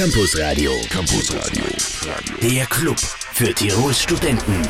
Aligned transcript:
Campus 0.00 0.38
Radio. 0.38 0.72
Campus 0.88 1.30
Radio. 1.34 1.62
Der 2.40 2.64
Club 2.64 2.98
für 2.98 3.52
Tirols 3.52 4.00
Studenten. 4.00 4.66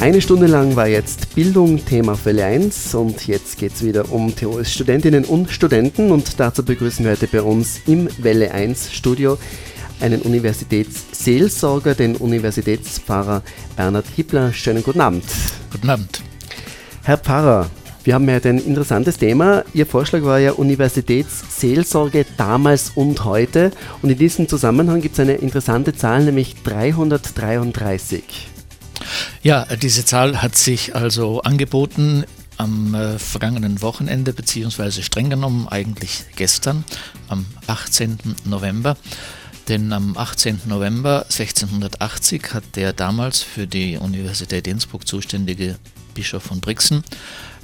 Eine 0.00 0.20
Stunde 0.20 0.48
lang 0.48 0.74
war 0.74 0.88
jetzt 0.88 1.32
Bildung 1.36 1.84
Thema 1.84 2.16
Fälle 2.16 2.44
1 2.44 2.96
und 2.96 3.28
jetzt 3.28 3.58
geht 3.58 3.74
es 3.74 3.84
wieder 3.84 4.10
um 4.10 4.34
Tirols 4.34 4.72
Studentinnen 4.72 5.24
und 5.24 5.52
Studenten 5.52 6.10
und 6.10 6.40
dazu 6.40 6.64
begrüßen 6.64 7.04
wir 7.04 7.12
heute 7.12 7.28
bei 7.28 7.42
uns 7.42 7.80
im 7.86 8.08
Welle 8.18 8.50
1 8.50 8.92
Studio 8.92 9.38
einen 10.00 10.20
Universitätsseelsorger, 10.22 11.94
den 11.94 12.16
Universitätspfarrer 12.16 13.44
Bernhard 13.76 14.06
Hippler. 14.16 14.52
Schönen 14.52 14.82
guten 14.82 15.00
Abend. 15.00 15.22
Guten 15.70 15.88
Abend. 15.88 16.22
Herr 17.04 17.18
Pfarrer, 17.18 17.70
wir 18.04 18.14
haben 18.14 18.28
ja 18.28 18.36
ein 18.36 18.58
interessantes 18.58 19.18
Thema. 19.18 19.64
Ihr 19.74 19.86
Vorschlag 19.86 20.22
war 20.22 20.40
ja 20.40 20.52
Universitätsseelsorge 20.52 22.26
damals 22.36 22.90
und 22.94 23.24
heute. 23.24 23.70
Und 24.02 24.10
in 24.10 24.18
diesem 24.18 24.48
Zusammenhang 24.48 25.00
gibt 25.00 25.14
es 25.14 25.20
eine 25.20 25.34
interessante 25.34 25.94
Zahl, 25.94 26.24
nämlich 26.24 26.56
333. 26.64 28.24
Ja, 29.42 29.66
diese 29.80 30.04
Zahl 30.04 30.42
hat 30.42 30.56
sich 30.56 30.96
also 30.96 31.42
angeboten 31.42 32.24
am 32.56 32.94
äh, 32.94 33.18
vergangenen 33.18 33.82
Wochenende, 33.82 34.32
beziehungsweise 34.32 35.02
streng 35.02 35.30
genommen 35.30 35.68
eigentlich 35.68 36.24
gestern, 36.36 36.84
am 37.28 37.46
18. 37.66 38.18
November. 38.44 38.96
Denn 39.68 39.92
am 39.92 40.16
18. 40.16 40.62
November 40.66 41.24
1680 41.30 42.52
hat 42.52 42.64
der 42.74 42.92
damals 42.92 43.42
für 43.42 43.68
die 43.68 43.96
Universität 43.96 44.66
Innsbruck 44.66 45.06
zuständige 45.06 45.76
Bischof 46.14 46.42
von 46.42 46.60
Brixen 46.60 47.04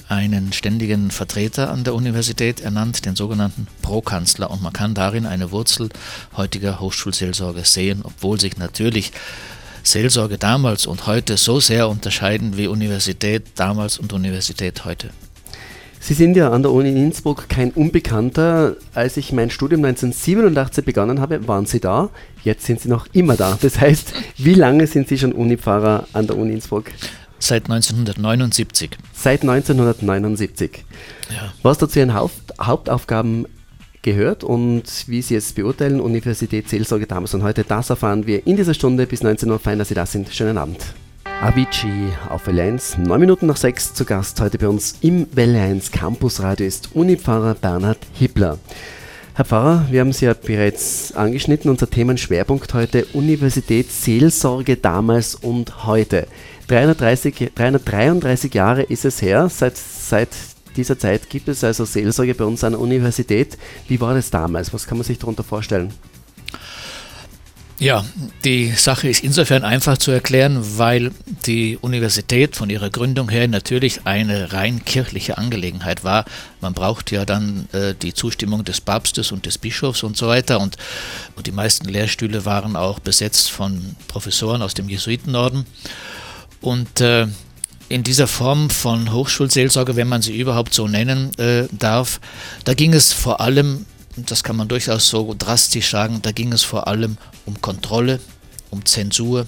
einen 0.08 0.52
ständigen 0.52 1.10
Vertreter 1.10 1.70
an 1.70 1.84
der 1.84 1.94
Universität 1.94 2.60
ernannt, 2.60 3.04
den 3.04 3.14
sogenannten 3.14 3.66
Prokanzler. 3.82 4.50
Und 4.50 4.62
man 4.62 4.72
kann 4.72 4.94
darin 4.94 5.26
eine 5.26 5.52
Wurzel 5.52 5.90
heutiger 6.36 6.80
Hochschulseelsorge 6.80 7.64
sehen, 7.64 8.00
obwohl 8.02 8.40
sich 8.40 8.56
natürlich 8.56 9.12
Seelsorge 9.82 10.38
damals 10.38 10.86
und 10.86 11.06
heute 11.06 11.36
so 11.36 11.60
sehr 11.60 11.88
unterscheiden 11.88 12.56
wie 12.56 12.66
Universität 12.66 13.44
damals 13.54 13.98
und 13.98 14.12
Universität 14.12 14.84
heute. 14.84 15.10
Sie 16.00 16.14
sind 16.14 16.36
ja 16.36 16.50
an 16.50 16.62
der 16.62 16.72
Uni 16.72 16.90
Innsbruck 16.90 17.48
kein 17.48 17.70
Unbekannter. 17.72 18.76
Als 18.94 19.16
ich 19.16 19.32
mein 19.32 19.50
Studium 19.50 19.84
1987 19.84 20.84
begonnen 20.84 21.20
habe, 21.20 21.46
waren 21.48 21.66
Sie 21.66 21.80
da. 21.80 22.10
Jetzt 22.44 22.66
sind 22.66 22.80
Sie 22.80 22.88
noch 22.88 23.06
immer 23.12 23.36
da. 23.36 23.58
Das 23.60 23.80
heißt, 23.80 24.14
wie 24.36 24.54
lange 24.54 24.86
sind 24.86 25.08
Sie 25.08 25.18
schon 25.18 25.32
Unipfarrer 25.32 26.06
an 26.12 26.26
der 26.26 26.38
Uni 26.38 26.52
Innsbruck? 26.52 26.86
Seit 27.38 27.64
1979. 27.64 28.90
Seit 29.14 29.42
1979. 29.42 30.84
Ja. 31.30 31.52
Was 31.62 31.78
dazu 31.78 31.98
Ihren 31.98 32.14
Haupt 32.14 32.54
Hauptaufgaben 32.60 33.46
gehört 34.02 34.44
und 34.44 34.84
wie 35.06 35.22
Sie 35.22 35.36
es 35.36 35.52
beurteilen, 35.52 36.00
Universität 36.00 36.68
Seelsorge 36.68 37.06
damals 37.06 37.34
und 37.34 37.42
heute, 37.42 37.64
das 37.64 37.90
erfahren 37.90 38.26
wir 38.26 38.46
in 38.46 38.56
dieser 38.56 38.74
Stunde 38.74 39.06
bis 39.06 39.22
19 39.22 39.50
Uhr. 39.50 39.58
Fein, 39.58 39.78
dass 39.78 39.88
Sie 39.88 39.94
da 39.94 40.06
sind. 40.06 40.32
Schönen 40.34 40.58
Abend. 40.58 40.78
Avicii 41.40 42.08
auf 42.30 42.48
Welle 42.48 42.62
1, 42.62 42.98
9 42.98 43.20
Minuten 43.20 43.46
nach 43.46 43.56
6 43.56 43.94
zu 43.94 44.04
Gast 44.04 44.40
heute 44.40 44.58
bei 44.58 44.66
uns 44.66 44.96
im 45.02 45.28
Welle 45.32 45.60
1 45.60 45.92
Campusradio 45.92 46.66
ist 46.66 46.90
Unipfarrer 46.94 47.54
Bernhard 47.54 47.98
Hippler. 48.14 48.58
Herr 49.34 49.44
Pfarrer, 49.44 49.86
wir 49.88 50.00
haben 50.00 50.12
Sie 50.12 50.24
ja 50.24 50.34
bereits 50.34 51.14
angeschnitten, 51.14 51.70
unser 51.70 51.88
Themenschwerpunkt 51.88 52.74
heute 52.74 53.04
Universität 53.12 53.92
Seelsorge 53.92 54.76
damals 54.76 55.36
und 55.36 55.86
heute. 55.86 56.26
330, 56.68 57.52
333 57.54 58.54
Jahre 58.54 58.82
ist 58.82 59.04
es 59.04 59.20
her, 59.22 59.48
seit, 59.48 59.76
seit 59.76 60.28
dieser 60.76 60.98
Zeit 60.98 61.28
gibt 61.28 61.48
es 61.48 61.64
also 61.64 61.84
Seelsorge 61.84 62.34
bei 62.34 62.44
uns 62.44 62.62
an 62.62 62.72
der 62.72 62.80
Universität. 62.80 63.58
Wie 63.88 64.00
war 64.00 64.14
das 64.14 64.30
damals? 64.30 64.72
Was 64.72 64.86
kann 64.86 64.98
man 64.98 65.04
sich 65.04 65.18
darunter 65.18 65.42
vorstellen? 65.42 65.92
Ja, 67.80 68.04
die 68.44 68.72
Sache 68.72 69.08
ist 69.08 69.22
insofern 69.22 69.62
einfach 69.62 69.98
zu 69.98 70.10
erklären, 70.10 70.58
weil 70.78 71.12
die 71.46 71.78
Universität 71.80 72.56
von 72.56 72.70
ihrer 72.70 72.90
Gründung 72.90 73.28
her 73.28 73.46
natürlich 73.46 74.00
eine 74.04 74.52
rein 74.52 74.84
kirchliche 74.84 75.38
Angelegenheit 75.38 76.02
war. 76.02 76.24
Man 76.60 76.74
braucht 76.74 77.12
ja 77.12 77.24
dann 77.24 77.68
äh, 77.72 77.94
die 77.94 78.14
Zustimmung 78.14 78.64
des 78.64 78.80
Papstes 78.80 79.30
und 79.30 79.46
des 79.46 79.58
Bischofs 79.58 80.02
und 80.02 80.16
so 80.16 80.26
weiter. 80.26 80.60
Und, 80.60 80.76
und 81.36 81.46
die 81.46 81.52
meisten 81.52 81.88
Lehrstühle 81.88 82.44
waren 82.44 82.74
auch 82.74 82.98
besetzt 82.98 83.52
von 83.52 83.94
Professoren 84.08 84.60
aus 84.60 84.74
dem 84.74 84.88
Jesuitenorden. 84.88 85.64
Und 86.60 87.00
äh, 87.00 87.26
in 87.88 88.02
dieser 88.02 88.26
Form 88.26 88.70
von 88.70 89.12
Hochschulseelsorge, 89.12 89.96
wenn 89.96 90.08
man 90.08 90.22
sie 90.22 90.38
überhaupt 90.38 90.74
so 90.74 90.88
nennen 90.88 91.30
äh, 91.38 91.66
darf, 91.72 92.20
da 92.64 92.74
ging 92.74 92.92
es 92.92 93.12
vor 93.12 93.40
allem 93.40 93.86
das 94.26 94.42
kann 94.42 94.56
man 94.56 94.68
durchaus 94.68 95.08
so 95.08 95.34
drastisch 95.36 95.90
sagen, 95.90 96.20
da 96.22 96.32
ging 96.32 96.52
es 96.52 96.62
vor 96.62 96.88
allem 96.88 97.16
um 97.46 97.60
Kontrolle, 97.60 98.20
um 98.70 98.84
Zensur, 98.84 99.46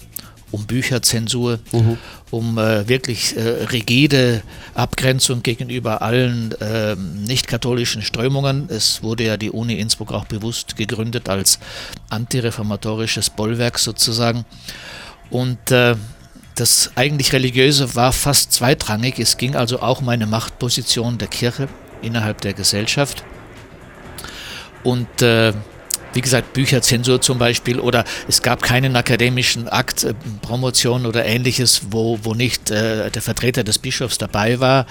um 0.50 0.66
Bücherzensur, 0.66 1.60
mhm. 1.72 1.98
um 2.30 2.58
äh, 2.58 2.88
wirklich 2.88 3.36
äh, 3.36 3.64
rigide 3.70 4.42
Abgrenzung 4.74 5.42
gegenüber 5.42 6.02
allen 6.02 6.52
äh, 6.60 6.96
nicht-katholischen 6.96 8.02
Strömungen. 8.02 8.68
Es 8.68 9.02
wurde 9.02 9.24
ja 9.24 9.36
die 9.36 9.50
Uni 9.50 9.74
Innsbruck 9.74 10.12
auch 10.12 10.24
bewusst 10.24 10.76
gegründet 10.76 11.28
als 11.28 11.58
antireformatorisches 12.08 13.30
Bollwerk 13.30 13.78
sozusagen. 13.78 14.44
Und 15.30 15.70
äh, 15.70 15.94
das 16.60 16.92
eigentlich 16.94 17.32
Religiöse 17.32 17.94
war 17.94 18.12
fast 18.12 18.52
zweitrangig. 18.52 19.18
Es 19.18 19.38
ging 19.38 19.56
also 19.56 19.80
auch 19.80 20.02
um 20.02 20.08
eine 20.10 20.26
Machtposition 20.26 21.16
der 21.16 21.28
Kirche 21.28 21.68
innerhalb 22.02 22.42
der 22.42 22.52
Gesellschaft. 22.52 23.24
Und 24.82 25.22
äh, 25.22 25.54
wie 26.12 26.20
gesagt, 26.20 26.52
Bücherzensur 26.52 27.20
zum 27.20 27.38
Beispiel 27.38 27.80
oder 27.80 28.04
es 28.28 28.42
gab 28.42 28.62
keinen 28.62 28.96
akademischen 28.96 29.68
Akt, 29.68 30.04
äh, 30.04 30.14
Promotion 30.42 31.06
oder 31.06 31.24
ähnliches, 31.24 31.82
wo, 31.90 32.18
wo 32.22 32.34
nicht 32.34 32.70
äh, 32.70 33.10
der 33.10 33.22
Vertreter 33.22 33.64
des 33.64 33.78
Bischofs 33.78 34.18
dabei 34.18 34.60
war. 34.60 34.86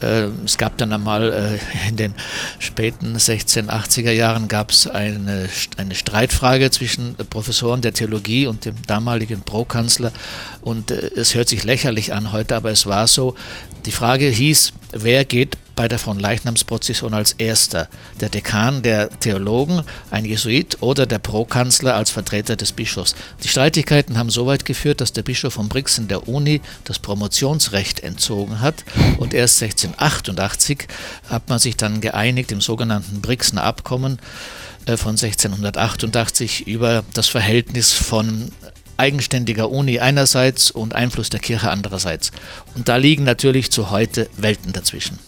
Äh, 0.00 0.28
es 0.44 0.58
gab 0.58 0.76
dann 0.78 0.92
einmal 0.92 1.32
äh, 1.32 1.88
in 1.88 1.96
den 1.96 2.14
späten 2.58 3.16
1680er 3.16 4.12
Jahren 4.12 4.48
gab 4.48 4.70
es 4.70 4.86
eine, 4.86 5.48
eine 5.76 5.94
Streitfrage 5.94 6.70
zwischen 6.70 7.16
Professoren 7.30 7.80
der 7.80 7.92
Theologie 7.92 8.46
und 8.46 8.64
dem 8.64 8.76
damaligen 8.86 9.42
Prokanzler 9.42 10.12
und 10.60 10.90
äh, 10.90 11.10
es 11.16 11.34
hört 11.34 11.48
sich 11.48 11.64
lächerlich 11.64 12.12
an 12.12 12.32
heute, 12.32 12.56
aber 12.56 12.70
es 12.70 12.86
war 12.86 13.06
so. 13.06 13.34
Die 13.86 13.92
Frage 13.92 14.28
hieß, 14.28 14.72
wer 14.92 15.24
geht 15.24 15.56
bei 15.78 15.86
der 15.86 16.00
von 16.00 16.18
Leichnamsprozession 16.18 17.14
als 17.14 17.34
erster, 17.34 17.88
der 18.20 18.28
Dekan 18.28 18.82
der 18.82 19.10
Theologen, 19.20 19.84
ein 20.10 20.24
Jesuit 20.24 20.78
oder 20.80 21.06
der 21.06 21.20
Prokanzler 21.20 21.94
als 21.94 22.10
Vertreter 22.10 22.56
des 22.56 22.72
Bischofs. 22.72 23.14
Die 23.44 23.48
Streitigkeiten 23.48 24.18
haben 24.18 24.28
so 24.28 24.46
weit 24.46 24.64
geführt, 24.64 25.00
dass 25.00 25.12
der 25.12 25.22
Bischof 25.22 25.54
von 25.54 25.68
Brixen 25.68 26.08
der 26.08 26.26
Uni 26.26 26.62
das 26.82 26.98
Promotionsrecht 26.98 28.00
entzogen 28.00 28.60
hat 28.60 28.84
und 29.18 29.34
erst 29.34 29.62
1688 29.62 30.88
hat 31.30 31.48
man 31.48 31.60
sich 31.60 31.76
dann 31.76 32.00
geeinigt 32.00 32.50
im 32.50 32.60
sogenannten 32.60 33.20
Brixener 33.20 33.62
Abkommen 33.62 34.18
äh, 34.86 34.96
von 34.96 35.10
1688 35.10 36.66
über 36.66 37.04
das 37.14 37.28
Verhältnis 37.28 37.92
von 37.92 38.50
eigenständiger 38.98 39.70
Uni 39.70 39.98
einerseits 40.00 40.70
und 40.70 40.94
Einfluss 40.94 41.30
der 41.30 41.40
Kirche 41.40 41.70
andererseits. 41.70 42.30
Und 42.74 42.88
da 42.88 42.96
liegen 42.96 43.24
natürlich 43.24 43.70
zu 43.70 43.90
heute 43.90 44.28
Welten 44.36 44.72
dazwischen. 44.72 45.18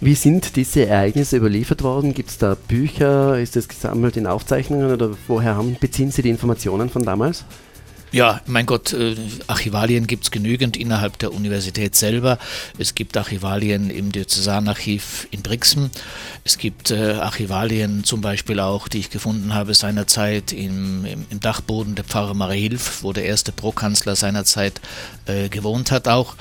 Wie 0.00 0.14
sind 0.14 0.56
diese 0.56 0.86
Ereignisse 0.86 1.36
überliefert 1.36 1.82
worden? 1.82 2.14
Gibt 2.14 2.30
es 2.30 2.38
da 2.38 2.56
Bücher? 2.68 3.38
Ist 3.38 3.56
das 3.56 3.68
gesammelt 3.68 4.16
in 4.16 4.26
Aufzeichnungen 4.26 4.90
oder 4.90 5.10
woher 5.28 5.56
haben, 5.56 5.76
beziehen 5.78 6.10
Sie 6.10 6.22
die 6.22 6.30
Informationen 6.30 6.88
von 6.88 7.04
damals? 7.04 7.44
Ja, 8.12 8.40
mein 8.46 8.66
Gott, 8.66 8.92
äh, 8.92 9.14
Archivalien 9.46 10.08
gibt 10.08 10.24
es 10.24 10.30
genügend 10.32 10.76
innerhalb 10.76 11.18
der 11.18 11.32
Universität 11.32 11.94
selber. 11.94 12.38
Es 12.76 12.96
gibt 12.96 13.16
Archivalien 13.16 13.88
im 13.88 14.10
Diözesanarchiv 14.10 15.28
in 15.30 15.42
Brixen. 15.42 15.90
Es 16.42 16.58
gibt 16.58 16.90
äh, 16.90 17.12
Archivalien 17.12 18.02
zum 18.02 18.20
Beispiel 18.20 18.58
auch, 18.58 18.88
die 18.88 18.98
ich 18.98 19.10
gefunden 19.10 19.54
habe 19.54 19.74
seinerzeit 19.74 20.52
im, 20.52 21.04
im, 21.04 21.38
Dachboden 21.38 21.94
der 21.94 22.04
Pfarre 22.04 22.34
Mariehilf, 22.34 23.04
wo 23.04 23.12
der 23.12 23.26
erste 23.26 23.52
Prokanzler 23.52 24.16
seinerzeit 24.16 24.80
äh, 25.26 25.48
gewohnt 25.48 25.92
hat 25.92 26.08
auch. 26.08 26.34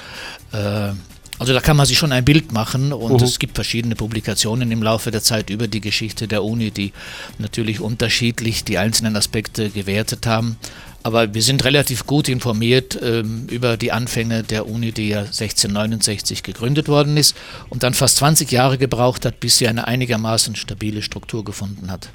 Äh, 0.52 0.94
also 1.40 1.54
da 1.54 1.62
kann 1.62 1.78
man 1.78 1.86
sich 1.86 1.98
schon 1.98 2.12
ein 2.12 2.26
Bild 2.26 2.52
machen 2.52 2.92
und 2.94 3.22
mhm. 3.22 3.24
es 3.24 3.40
gibt 3.40 3.56
verschiedene 3.56 3.96
Publikationen 3.96 4.72
im 4.72 4.84
Laufe 4.84 5.10
der 5.10 5.24
Zeit 5.24 5.50
über 5.50 5.68
die 5.68 5.82
Geschichte 5.82 6.28
der 6.28 6.44
Uni, 6.44 6.70
die 6.70 6.92
natürlich 7.38 7.80
unterschiedlich 7.80 8.66
die 8.66 8.78
einzelnen 8.78 9.16
Aspekte 9.16 9.70
gewertet 9.70 10.28
haben. 10.28 10.58
Aber 11.02 11.34
wir 11.34 11.42
sind 11.42 11.64
relativ 11.64 12.06
gut 12.06 12.28
informiert 12.28 13.00
ähm, 13.02 13.48
über 13.50 13.78
die 13.78 13.94
Anfänge 13.94 14.44
der 14.44 14.68
Uni, 14.68 14.92
die 14.92 15.08
ja 15.08 15.20
1669 15.20 16.44
gegründet 16.44 16.90
worden 16.90 17.16
ist 17.16 17.38
und 17.70 17.84
dann 17.84 17.94
fast 17.94 18.18
20 18.18 18.52
Jahre 18.52 18.78
gebraucht 18.78 19.26
hat, 19.26 19.40
bis 19.40 19.58
sie 19.58 19.68
eine 19.70 19.88
einigermaßen 19.88 20.58
stabile 20.58 21.02
Struktur 21.02 21.46
gefunden 21.46 21.90
hat. 21.90 22.10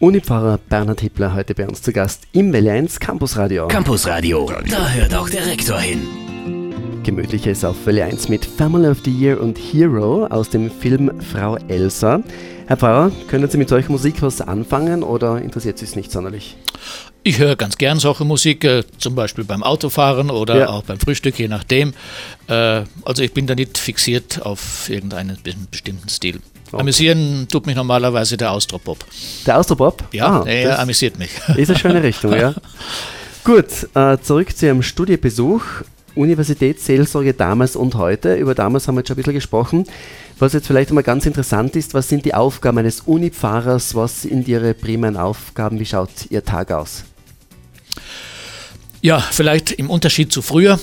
Unipfarrer 0.00 0.58
Bernhard 0.58 1.00
Hippler 1.00 1.34
heute 1.34 1.54
bei 1.54 1.68
uns 1.68 1.82
zu 1.82 1.92
Gast 1.92 2.24
im 2.32 2.52
Welle 2.52 2.72
1 2.72 2.98
Campusradio. 2.98 3.68
Campusradio, 3.68 4.50
da 4.68 4.88
hört 4.90 5.14
auch 5.14 5.28
der 5.28 5.46
Rektor 5.46 5.78
hin. 5.78 6.27
Gemütliches 7.08 7.64
auf 7.64 7.86
Welle 7.86 8.04
1 8.04 8.28
mit 8.28 8.44
Family 8.44 8.86
of 8.86 8.98
the 9.02 9.10
Year 9.10 9.40
und 9.40 9.56
Hero 9.56 10.26
aus 10.26 10.50
dem 10.50 10.70
Film 10.70 11.10
Frau 11.22 11.56
Elsa. 11.56 12.20
Herr 12.66 12.76
Pfarrer, 12.76 13.10
können 13.28 13.48
Sie 13.48 13.56
mit 13.56 13.70
solcher 13.70 13.90
Musik 13.90 14.20
was 14.20 14.42
anfangen 14.42 15.02
oder 15.02 15.40
interessiert 15.40 15.78
Sie 15.78 15.86
es 15.86 15.96
nicht 15.96 16.12
sonderlich? 16.12 16.58
Ich 17.22 17.38
höre 17.38 17.56
ganz 17.56 17.78
gern 17.78 17.98
solche 17.98 18.26
Musik, 18.26 18.62
äh, 18.62 18.84
zum 18.98 19.14
Beispiel 19.14 19.44
beim 19.44 19.62
Autofahren 19.62 20.28
oder 20.30 20.58
ja. 20.58 20.68
auch 20.68 20.82
beim 20.82 21.00
Frühstück, 21.00 21.38
je 21.38 21.48
nachdem. 21.48 21.94
Äh, 22.46 22.82
also 23.06 23.22
ich 23.22 23.32
bin 23.32 23.46
da 23.46 23.54
nicht 23.54 23.78
fixiert 23.78 24.44
auf 24.44 24.90
irgendeinen 24.90 25.38
bestimmten 25.70 26.10
Stil. 26.10 26.40
Okay. 26.70 26.82
Amüsieren 26.82 27.48
tut 27.50 27.64
mich 27.64 27.74
normalerweise 27.74 28.36
der 28.36 28.52
Austropop. 28.52 29.02
Der 29.46 29.56
Austropop? 29.56 30.04
Ja, 30.12 30.42
ah, 30.42 30.46
er 30.46 30.78
amüsiert 30.78 31.18
mich. 31.18 31.30
Ist 31.56 31.70
eine 31.70 31.78
schöne 31.78 32.02
Richtung, 32.02 32.34
ja. 32.34 32.54
Gut, 33.44 33.88
äh, 33.94 34.18
zurück 34.18 34.54
zu 34.54 34.66
Ihrem 34.66 34.82
Studiebesuch. 34.82 35.62
Universitätsseelsorge 36.14 37.34
damals 37.34 37.76
und 37.76 37.94
heute. 37.94 38.36
Über 38.36 38.54
damals 38.54 38.88
haben 38.88 38.96
wir 38.96 39.00
jetzt 39.00 39.08
schon 39.08 39.14
ein 39.14 39.18
bisschen 39.18 39.34
gesprochen. 39.34 39.84
Was 40.38 40.52
jetzt 40.52 40.66
vielleicht 40.66 40.90
einmal 40.90 41.04
ganz 41.04 41.26
interessant 41.26 41.76
ist, 41.76 41.94
was 41.94 42.08
sind 42.08 42.24
die 42.24 42.34
Aufgaben 42.34 42.78
eines 42.78 43.00
Uni-Pfarrers? 43.00 43.94
Was 43.94 44.22
sind 44.22 44.48
Ihre 44.48 44.74
primären 44.74 45.16
Aufgaben? 45.16 45.80
Wie 45.80 45.86
schaut 45.86 46.10
Ihr 46.30 46.44
Tag 46.44 46.70
aus? 46.70 47.04
Ja, 49.00 49.20
vielleicht 49.20 49.72
im 49.72 49.90
Unterschied 49.90 50.32
zu 50.32 50.42
früher 50.42 50.78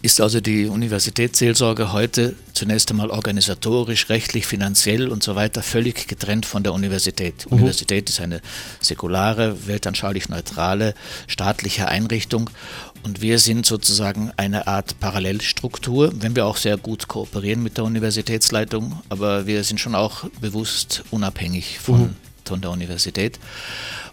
ist 0.00 0.20
also 0.20 0.40
die 0.40 0.66
Universitätsseelsorge 0.66 1.92
heute 1.92 2.36
zunächst 2.52 2.90
einmal 2.90 3.10
organisatorisch, 3.10 4.08
rechtlich, 4.08 4.46
finanziell 4.46 5.08
und 5.08 5.22
so 5.22 5.34
weiter 5.34 5.62
völlig 5.62 6.06
getrennt 6.06 6.46
von 6.46 6.62
der 6.62 6.72
Universität. 6.72 7.44
Die 7.44 7.48
mhm. 7.48 7.60
Universität 7.60 8.08
ist 8.08 8.20
eine 8.20 8.40
säkulare, 8.80 9.66
weltanschaulich 9.66 10.28
neutrale 10.28 10.94
staatliche 11.26 11.88
Einrichtung 11.88 12.50
und 13.02 13.20
wir 13.20 13.38
sind 13.38 13.66
sozusagen 13.66 14.32
eine 14.36 14.66
Art 14.66 15.00
Parallelstruktur, 15.00 16.12
wenn 16.20 16.36
wir 16.36 16.46
auch 16.46 16.56
sehr 16.56 16.76
gut 16.76 17.08
kooperieren 17.08 17.62
mit 17.62 17.76
der 17.76 17.84
Universitätsleitung, 17.84 19.00
aber 19.08 19.46
wir 19.46 19.64
sind 19.64 19.80
schon 19.80 19.94
auch 19.94 20.24
bewusst 20.40 21.04
unabhängig 21.10 21.78
von, 21.80 22.00
mhm. 22.00 22.16
von 22.44 22.60
der 22.60 22.70
Universität. 22.70 23.38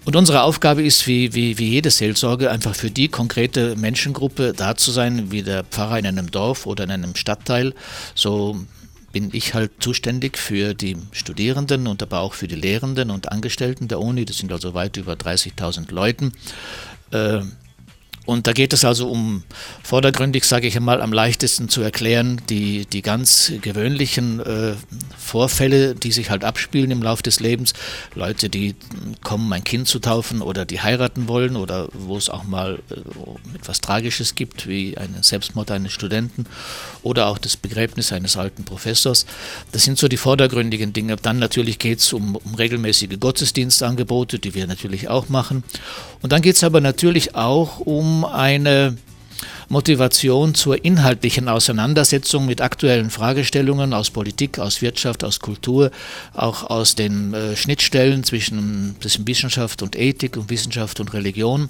Und 0.06 0.16
unsere 0.16 0.44
Aufgabe 0.44 0.84
ist, 0.84 1.07
wie, 1.07 1.34
wie, 1.34 1.57
wie 1.57 1.68
jede 1.68 1.90
Seelsorge, 1.90 2.52
einfach 2.52 2.75
für 2.75 2.92
die 2.92 3.07
konkrete 3.07 3.75
Menschengruppe 3.75 4.54
da 4.56 4.75
zu 4.75 4.92
sein, 4.92 5.31
wie 5.31 5.42
der 5.42 5.63
Pfarrer 5.63 5.98
in 5.98 6.06
einem 6.06 6.30
Dorf 6.30 6.68
oder 6.68 6.84
in 6.84 6.92
einem 6.92 7.16
Stadtteil. 7.16 7.74
So 8.13 8.56
bin 9.12 9.31
ich 9.34 9.56
halt 9.56 9.72
zuständig 9.80 10.38
für 10.38 10.75
die 10.75 10.96
Studierenden 11.12 11.88
und 11.88 12.04
aber 12.04 12.19
auch 12.19 12.34
für 12.34 12.48
die 12.48 12.56
Lehrenden 12.56 13.10
und 13.10 13.31
Angestellten 13.31 13.88
der 13.88 14.00
Uni. 14.00 14.25
Das 14.25 14.38
sind 14.38 14.52
also 14.52 14.75
weit 14.75 14.98
über 14.98 15.13
30.000 15.13 15.92
Leute. 15.92 16.31
Äh, 17.12 17.42
und 18.25 18.48
da 18.48 18.54
geht 18.54 18.74
es 18.74 18.83
also 18.83 19.10
um 19.10 19.44
vordergründig, 19.83 20.45
sage 20.45 20.68
ich 20.68 20.75
einmal, 20.75 21.01
am 21.01 21.13
leichtesten 21.13 21.69
zu 21.69 21.81
erklären, 21.81 22.42
die, 22.50 22.86
die 22.86 23.01
ganz 23.01 23.51
gewöhnlichen 23.62 24.39
äh, 24.39 24.74
Vorfälle, 25.18 25.94
die 25.94 26.12
sich 26.12 26.31
halt 26.31 26.44
abspielen 26.44 26.89
im 26.89 27.04
Laufe 27.04 27.22
des 27.22 27.39
Lebens. 27.39 27.74
Leute, 28.16 28.50
die 28.50 28.75
kommen, 29.24 29.51
ein 29.54 29.63
Kind 29.63 29.88
zu 29.88 30.00
taufen 30.00 30.42
oder 30.42 30.66
die 30.66 30.81
heiraten 30.81 31.27
wollen 31.27 31.56
oder 31.56 31.89
wo 31.94 32.18
es 32.18 32.30
auch 32.30 32.44
mal 32.44 32.80
äh, 32.89 33.56
etwas 33.56 33.81
Tragisches 33.81 34.33
gibt, 34.33 34.68
wie 34.68 34.98
einen 34.98 35.21
Selbstmord 35.21 35.69
eines 35.69 35.94
Studenten 35.94 36.45
oder 37.04 37.28
auch 37.28 37.38
das 37.38 37.57
Begräbnis 37.57 38.12
eines 38.12 38.38
alten 38.38 38.66
Professors. 38.66 39.28
Das 39.71 39.83
sind 39.83 40.00
so 40.00 40.07
die 40.07 40.18
vordergründigen 40.18 40.94
Dinge. 40.94 41.16
Dann 41.18 41.38
natürlich 41.38 41.78
geht 41.78 42.00
es 42.00 42.12
um, 42.12 42.36
um 42.38 42.56
regelmäßige 42.56 43.19
Gottesdienstangebote, 43.19 44.39
die 44.39 44.56
wir 44.56 44.66
natürlich 44.66 45.10
auch 45.10 45.30
machen. 45.30 45.63
Und 46.24 46.31
dann 46.31 46.42
geht 46.42 46.56
es 46.56 46.63
aber 46.63 46.81
natürlich 46.81 47.36
auch 47.36 47.80
um 47.80 48.15
eine 48.24 48.96
Motivation 49.70 50.54
zur 50.54 50.86
inhaltlichen 50.86 51.50
Auseinandersetzung 51.50 52.46
mit 52.46 52.62
aktuellen 52.62 53.10
Fragestellungen 53.10 53.94
aus 53.94 54.12
Politik, 54.12 54.60
aus 54.60 54.82
Wirtschaft, 54.82 55.24
aus 55.24 55.40
Kultur, 55.40 55.92
auch 56.34 56.70
aus 56.70 56.96
den 56.96 57.34
äh, 57.34 57.56
Schnittstellen 57.56 58.24
zwischen, 58.24 58.96
zwischen 59.00 59.28
Wissenschaft 59.28 59.82
und 59.82 59.96
Ethik 59.96 60.38
und 60.38 60.50
Wissenschaft 60.50 61.00
und 61.00 61.14
Religion. 61.14 61.70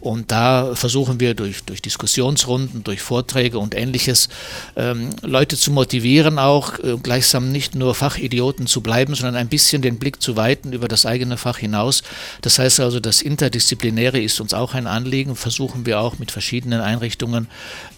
Und 0.00 0.30
da 0.30 0.74
versuchen 0.74 1.20
wir 1.20 1.34
durch, 1.34 1.62
durch 1.64 1.82
Diskussionsrunden, 1.82 2.82
durch 2.84 3.02
Vorträge 3.02 3.58
und 3.58 3.74
ähnliches 3.74 4.28
ähm, 4.76 5.10
Leute 5.20 5.56
zu 5.56 5.70
motivieren, 5.72 6.38
auch 6.38 6.78
äh, 6.78 6.96
gleichsam 7.02 7.52
nicht 7.52 7.74
nur 7.74 7.94
Fachidioten 7.94 8.66
zu 8.66 8.80
bleiben, 8.80 9.14
sondern 9.14 9.36
ein 9.36 9.48
bisschen 9.48 9.82
den 9.82 9.98
Blick 9.98 10.22
zu 10.22 10.36
weiten 10.36 10.72
über 10.72 10.88
das 10.88 11.04
eigene 11.04 11.36
Fach 11.36 11.58
hinaus. 11.58 12.02
Das 12.40 12.58
heißt 12.58 12.80
also, 12.80 12.98
das 12.98 13.20
Interdisziplinäre 13.20 14.20
ist 14.20 14.40
uns 14.40 14.54
auch 14.54 14.74
ein 14.74 14.86
Anliegen, 14.86 15.36
versuchen 15.36 15.84
wir 15.84 16.00
auch 16.00 16.18
mit 16.18 16.30
verschiedenen 16.30 16.80
Einrichtungen 16.80 17.48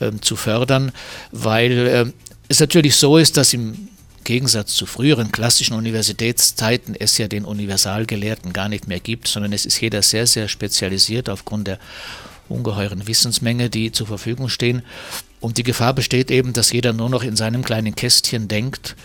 äh, 0.01 0.11
zu 0.21 0.35
fördern, 0.35 0.91
weil 1.31 1.73
äh, 1.73 2.07
es 2.49 2.59
natürlich 2.61 2.97
so 2.97 3.17
ist, 3.17 3.37
dass 3.37 3.55
im 3.55 3.89
Gegensatz 4.25 4.75
zu 4.75 4.87
früheren 4.87 5.33
klassischen 5.33 5.75
Universitätszeiten 5.75 6.95
es 6.95 7.19
ja 7.19 7.29
den 7.29 7.45
Universalgelehrten 7.45 8.53
gar 8.53 8.69
nicht 8.69 8.89
mehr 8.89 9.01
gibt, 9.01 9.29
sondern 9.29 9.53
es 9.53 9.67
ist 9.67 9.81
jeder 9.81 10.03
sehr, 10.03 10.27
sehr 10.27 10.49
spezialisiert 10.49 11.29
aufgrund 11.29 11.69
der 11.69 11.79
ungeheuren 12.49 13.07
Wissensmenge, 13.07 13.71
die 13.71 13.93
zur 13.93 14.07
Verfügung 14.07 14.49
stehen. 14.49 14.83
Und 15.41 15.59
die 15.59 15.63
Gefahr 15.63 15.95
besteht 15.95 16.31
eben, 16.31 16.53
dass 16.53 16.73
jeder 16.73 16.93
nur 16.93 17.11
noch 17.11 17.23
in 17.23 17.37
seinem 17.37 17.65
kleinen 17.65 17.95
Kästchen 17.95 18.49
denkt 18.49 18.97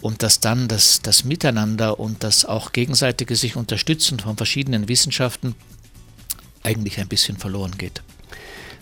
und 0.00 0.22
dass 0.22 0.40
dann 0.40 0.68
das, 0.68 1.00
das 1.02 1.24
Miteinander 1.24 1.98
und 1.98 2.22
das 2.22 2.44
auch 2.44 2.72
gegenseitige 2.72 3.36
sich 3.36 3.56
unterstützen 3.56 4.20
von 4.20 4.36
verschiedenen 4.36 4.88
Wissenschaften 4.88 5.54
eigentlich 6.62 6.98
ein 7.00 7.08
bisschen 7.08 7.36
verloren 7.36 7.78
geht. 7.78 8.02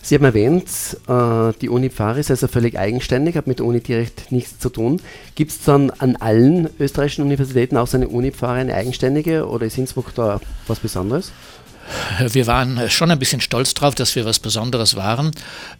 Sie 0.05 0.13
haben 0.13 0.23
erwähnt, 0.23 0.69
äh, 1.07 1.51
die 1.59 1.67
Uni 1.67 1.89
Pfarr 1.89 2.17
ist 2.17 2.29
also 2.29 2.47
völlig 2.47 2.77
eigenständig, 2.77 3.35
hat 3.37 3.47
mit 3.47 3.57
der 3.57 3.65
Uni 3.65 3.79
direkt 3.79 4.31
nichts 4.31 4.59
zu 4.59 4.69
tun. 4.69 5.01
Gibt 5.33 5.49
es 5.49 5.63
dann 5.63 5.89
an 5.89 6.15
allen 6.17 6.69
österreichischen 6.79 7.23
Universitäten 7.23 7.75
auch 7.75 7.87
so 7.87 7.97
eine 7.97 8.07
Uni 8.07 8.31
Pfarr, 8.31 8.53
eine 8.53 8.75
eigenständige 8.75 9.47
oder 9.47 9.65
ist 9.65 9.79
Innsbruck 9.79 10.13
da 10.13 10.39
was 10.67 10.77
Besonderes? 10.77 11.31
Wir 12.19 12.47
waren 12.47 12.89
schon 12.89 13.11
ein 13.11 13.19
bisschen 13.19 13.41
stolz 13.41 13.73
darauf, 13.73 13.95
dass 13.95 14.15
wir 14.15 14.25
was 14.25 14.39
Besonderes 14.39 14.95
waren, 14.95 15.31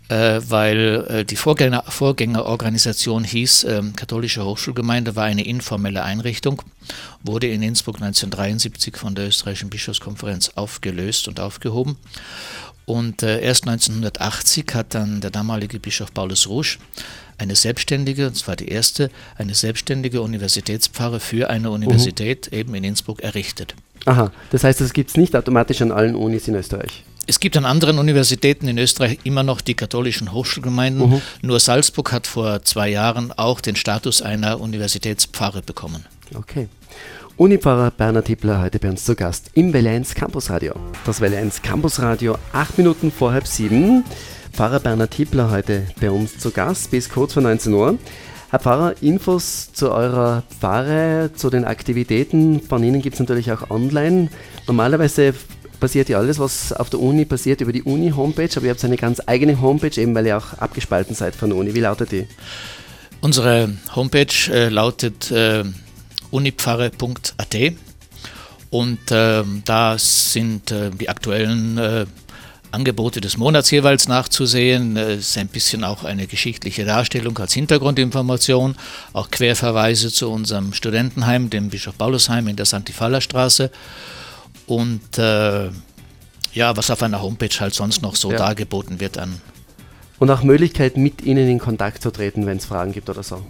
äh, 0.09 0.39
weil 0.47 1.05
äh, 1.09 1.25
die 1.25 1.35
Vorgänger, 1.35 1.83
Vorgängerorganisation 1.87 3.23
hieß 3.23 3.63
äh, 3.63 3.81
Katholische 3.95 4.43
Hochschulgemeinde, 4.45 5.15
war 5.15 5.25
eine 5.25 5.45
informelle 5.45 6.03
Einrichtung, 6.03 6.61
wurde 7.23 7.47
in 7.47 7.63
Innsbruck 7.63 7.95
1973 7.95 8.97
von 8.97 9.15
der 9.15 9.27
österreichischen 9.27 9.69
Bischofskonferenz 9.69 10.51
aufgelöst 10.55 11.27
und 11.27 11.39
aufgehoben. 11.39 11.97
Und 12.85 13.23
äh, 13.23 13.41
erst 13.41 13.67
1980 13.67 14.65
hat 14.73 14.93
dann 14.93 15.21
der 15.21 15.31
damalige 15.31 15.79
Bischof 15.79 16.13
Paulus 16.13 16.47
Rusch 16.47 16.79
eine 17.37 17.55
selbstständige, 17.55 18.27
und 18.27 18.35
zwar 18.35 18.55
die 18.55 18.69
erste, 18.69 19.09
eine 19.37 19.55
selbstständige 19.55 20.21
Universitätspfarre 20.21 21.19
für 21.19 21.49
eine 21.49 21.71
Universität 21.71 22.49
mhm. 22.51 22.57
eben 22.57 22.75
in 22.75 22.83
Innsbruck 22.83 23.21
errichtet. 23.21 23.75
Aha, 24.05 24.31
das 24.51 24.63
heißt, 24.63 24.81
es 24.81 24.93
gibt 24.93 25.09
es 25.09 25.17
nicht 25.17 25.35
automatisch 25.35 25.81
an 25.81 25.91
allen 25.91 26.15
Unis 26.15 26.47
in 26.47 26.55
Österreich. 26.55 27.03
Es 27.27 27.39
gibt 27.39 27.57
an 27.57 27.65
anderen 27.65 27.97
Universitäten 27.97 28.67
in 28.67 28.77
Österreich 28.77 29.17
immer 29.23 29.41
noch 29.41 29.61
die 29.61 29.73
katholischen 29.73 30.31
Hochschulgemeinden. 30.31 31.09
Mhm. 31.09 31.21
Nur 31.41 31.59
Salzburg 31.59 32.11
hat 32.11 32.27
vor 32.27 32.61
zwei 32.61 32.89
Jahren 32.89 33.31
auch 33.31 33.61
den 33.61 33.75
Status 33.75 34.21
einer 34.21 34.61
Universitätspfarre 34.61 35.63
bekommen. 35.63 36.05
Okay. 36.35 36.69
Unipfarrer 37.37 37.91
Bernhard 37.91 38.29
Hippler 38.29 38.61
heute 38.61 38.79
bei 38.79 38.87
uns 38.87 39.03
zu 39.03 39.13
Gast 39.13 39.51
im 39.55 39.73
Welle 39.73 39.89
1 39.89 40.15
Campus 40.15 40.49
Radio. 40.49 40.73
Das 41.05 41.19
Welle 41.19 41.37
1 41.37 41.61
Campus 41.61 41.99
Radio, 41.99 42.37
acht 42.53 42.77
Minuten 42.77 43.11
vor 43.11 43.33
halb 43.33 43.45
sieben. 43.45 44.05
Pfarrer 44.53 44.79
Bernhard 44.79 45.13
Hippler 45.15 45.51
heute 45.51 45.83
bei 45.99 46.09
uns 46.09 46.37
zu 46.37 46.51
Gast 46.51 46.91
bis 46.91 47.09
kurz 47.09 47.33
vor 47.33 47.43
19 47.43 47.73
Uhr. 47.73 47.97
Herr 48.51 48.59
Pfarrer, 48.59 48.95
Infos 49.01 49.73
zu 49.73 49.91
eurer 49.91 50.43
Pfarre, 50.61 51.29
zu 51.35 51.49
den 51.49 51.65
Aktivitäten 51.65 52.61
von 52.61 52.81
Ihnen 52.85 53.01
gibt 53.01 53.15
es 53.15 53.19
natürlich 53.19 53.51
auch 53.51 53.69
online. 53.69 54.29
Normalerweise 54.65 55.33
passiert 55.81 56.07
ja 56.07 56.19
alles, 56.19 56.39
was 56.39 56.71
auf 56.71 56.89
der 56.89 57.01
Uni 57.01 57.25
passiert, 57.25 57.59
über 57.59 57.73
die 57.73 57.83
Uni-Homepage, 57.83 58.51
aber 58.55 58.67
ihr 58.67 58.71
habt 58.71 58.85
eine 58.85 58.95
ganz 58.95 59.21
eigene 59.25 59.59
Homepage, 59.59 59.99
eben 59.99 60.15
weil 60.15 60.25
ihr 60.25 60.37
auch 60.37 60.53
abgespalten 60.53 61.13
seid 61.15 61.35
von 61.35 61.49
der 61.49 61.59
Uni. 61.59 61.75
Wie 61.75 61.81
lautet 61.81 62.13
die? 62.13 62.27
Unsere 63.19 63.73
Homepage 63.93 64.53
äh, 64.53 64.69
lautet 64.69 65.31
äh, 65.31 65.65
unipfarre.at 66.31 67.55
und 68.69 69.11
äh, 69.11 69.43
da 69.63 69.97
sind 69.97 70.71
äh, 70.71 70.89
die 70.91 71.07
aktuellen 71.07 71.77
äh, 71.77 72.05
Angebote 72.71 73.21
des 73.21 73.37
Monats 73.37 73.71
jeweils 73.71 74.09
nachzusehen. 74.09 74.97
Es 74.97 75.29
ist 75.29 75.37
ein 75.37 75.47
bisschen 75.47 75.83
auch 75.85 76.03
eine 76.03 76.27
geschichtliche 76.27 76.83
Darstellung 76.83 77.37
als 77.37 77.53
Hintergrundinformation, 77.53 78.75
auch 79.13 79.31
Querverweise 79.31 80.11
zu 80.11 80.29
unserem 80.29 80.73
Studentenheim, 80.73 81.49
dem 81.49 81.69
Bischof 81.69 81.97
Paulusheim 81.97 82.49
in 82.49 82.57
der 82.57 82.65
Sanctifala-Straße. 82.65 83.71
Und 84.67 85.17
äh, 85.17 85.69
ja, 86.53 86.75
was 86.75 86.91
auf 86.91 87.01
einer 87.01 87.21
Homepage 87.21 87.57
halt 87.59 87.73
sonst 87.73 88.01
noch 88.01 88.15
so 88.15 88.31
ja. 88.31 88.37
dargeboten 88.37 88.99
wird 88.99 89.17
an. 89.17 89.41
Und 90.19 90.29
auch 90.31 90.43
Möglichkeit, 90.43 90.97
mit 90.97 91.21
Ihnen 91.21 91.47
in 91.47 91.59
Kontakt 91.59 92.01
zu 92.01 92.11
treten, 92.11 92.45
wenn 92.45 92.57
es 92.57 92.65
Fragen 92.65 92.91
gibt 92.91 93.09
oder 93.09 93.23
so. 93.23 93.45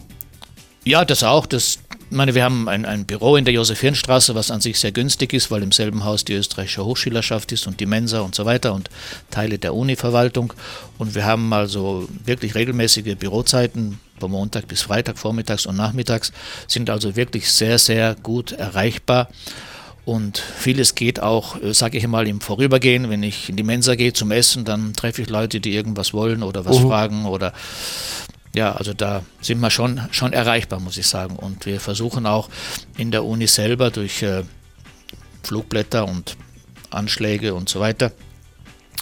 Ja, 0.84 1.04
das 1.04 1.24
auch. 1.24 1.48
Das 1.48 1.80
ich 2.10 2.16
meine, 2.16 2.36
wir 2.36 2.44
haben 2.44 2.70
ein, 2.70 2.86
ein 2.86 3.06
Büro 3.06 3.36
in 3.36 3.46
der 3.46 3.54
Josephienstraße, 3.54 4.36
was 4.36 4.52
an 4.52 4.62
sich 4.62 4.80
sehr 4.80 4.92
günstig 4.92 5.34
ist, 5.34 5.50
weil 5.50 5.64
im 5.64 5.72
selben 5.72 6.04
Haus 6.04 6.24
die 6.24 6.34
österreichische 6.34 6.86
Hochschülerschaft 6.86 7.52
ist 7.52 7.66
und 7.66 7.80
die 7.80 7.86
Mensa 7.86 8.22
und 8.22 8.36
so 8.36 8.46
weiter 8.46 8.74
und 8.74 8.90
Teile 9.32 9.58
der 9.58 9.74
Uni-Verwaltung. 9.74 10.54
Und 10.98 11.16
wir 11.16 11.26
haben 11.26 11.52
also 11.52 12.08
wirklich 12.24 12.56
regelmäßige 12.56 13.16
Bürozeiten, 13.16 14.00
von 14.20 14.32
Montag 14.32 14.68
bis 14.68 14.82
Freitag, 14.82 15.18
vormittags 15.18 15.66
und 15.66 15.76
nachmittags, 15.76 16.32
sind 16.68 16.90
also 16.90 17.16
wirklich 17.16 17.52
sehr, 17.52 17.80
sehr 17.80 18.16
gut 18.22 18.52
erreichbar. 18.54 19.28
Und 20.06 20.38
vieles 20.38 20.94
geht 20.94 21.20
auch, 21.20 21.62
äh, 21.62 21.74
sage 21.74 21.98
ich 21.98 22.08
mal, 22.08 22.28
im 22.28 22.40
Vorübergehen. 22.40 23.10
Wenn 23.10 23.24
ich 23.24 23.50
in 23.50 23.56
die 23.56 23.64
Mensa 23.64 23.96
gehe 23.96 24.14
zum 24.14 24.32
Essen, 24.32 24.64
dann 24.64 24.94
treffe 24.94 25.24
ich 25.24 25.30
Leute, 25.30 25.60
die 25.60 25.74
irgendwas 25.74 26.14
wollen 26.14 26.44
oder 26.44 26.64
was 26.64 26.78
uh 26.78 26.88
fragen 26.88 27.26
oder 27.26 27.54
ja, 28.56 28.74
also 28.74 28.94
da 28.94 29.24
sind 29.42 29.60
wir 29.60 29.70
schon, 29.70 30.02
schon 30.12 30.34
erreichbar, 30.34 30.80
muss 30.80 30.98
ich 30.98 31.08
sagen. 31.08 31.36
Und 31.36 31.66
wir 31.66 31.80
versuchen 31.80 32.26
auch 32.26 32.50
in 32.98 33.12
der 33.12 33.26
Uni 33.26 33.48
selber 33.48 33.92
durch 33.92 34.24
äh, 34.24 34.44
Flugblätter 35.44 36.08
und 36.08 36.38
Anschläge 36.90 37.54
und 37.54 37.70
so 37.70 37.80
weiter 37.80 38.12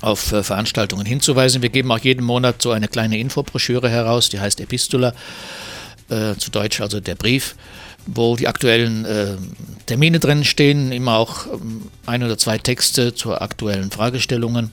auf 0.01 0.31
äh, 0.31 0.43
Veranstaltungen 0.43 1.05
hinzuweisen. 1.05 1.61
Wir 1.61 1.69
geben 1.69 1.91
auch 1.91 1.99
jeden 1.99 2.25
Monat 2.25 2.61
so 2.61 2.71
eine 2.71 2.87
kleine 2.87 3.17
Infobroschüre 3.19 3.89
heraus, 3.89 4.29
die 4.29 4.39
heißt 4.39 4.59
Epistula, 4.59 5.13
äh, 6.09 6.35
zu 6.35 6.51
Deutsch 6.51 6.81
also 6.81 6.99
der 6.99 7.15
Brief, 7.15 7.55
wo 8.05 8.35
die 8.35 8.47
aktuellen 8.47 9.05
äh, 9.05 9.37
Termine 9.85 10.19
drin 10.19 10.43
stehen, 10.43 10.91
immer 10.91 11.17
auch 11.17 11.45
ähm, 11.47 11.89
ein 12.05 12.23
oder 12.23 12.37
zwei 12.37 12.57
Texte 12.57 13.13
zu 13.13 13.39
aktuellen 13.39 13.91
Fragestellungen 13.91 14.71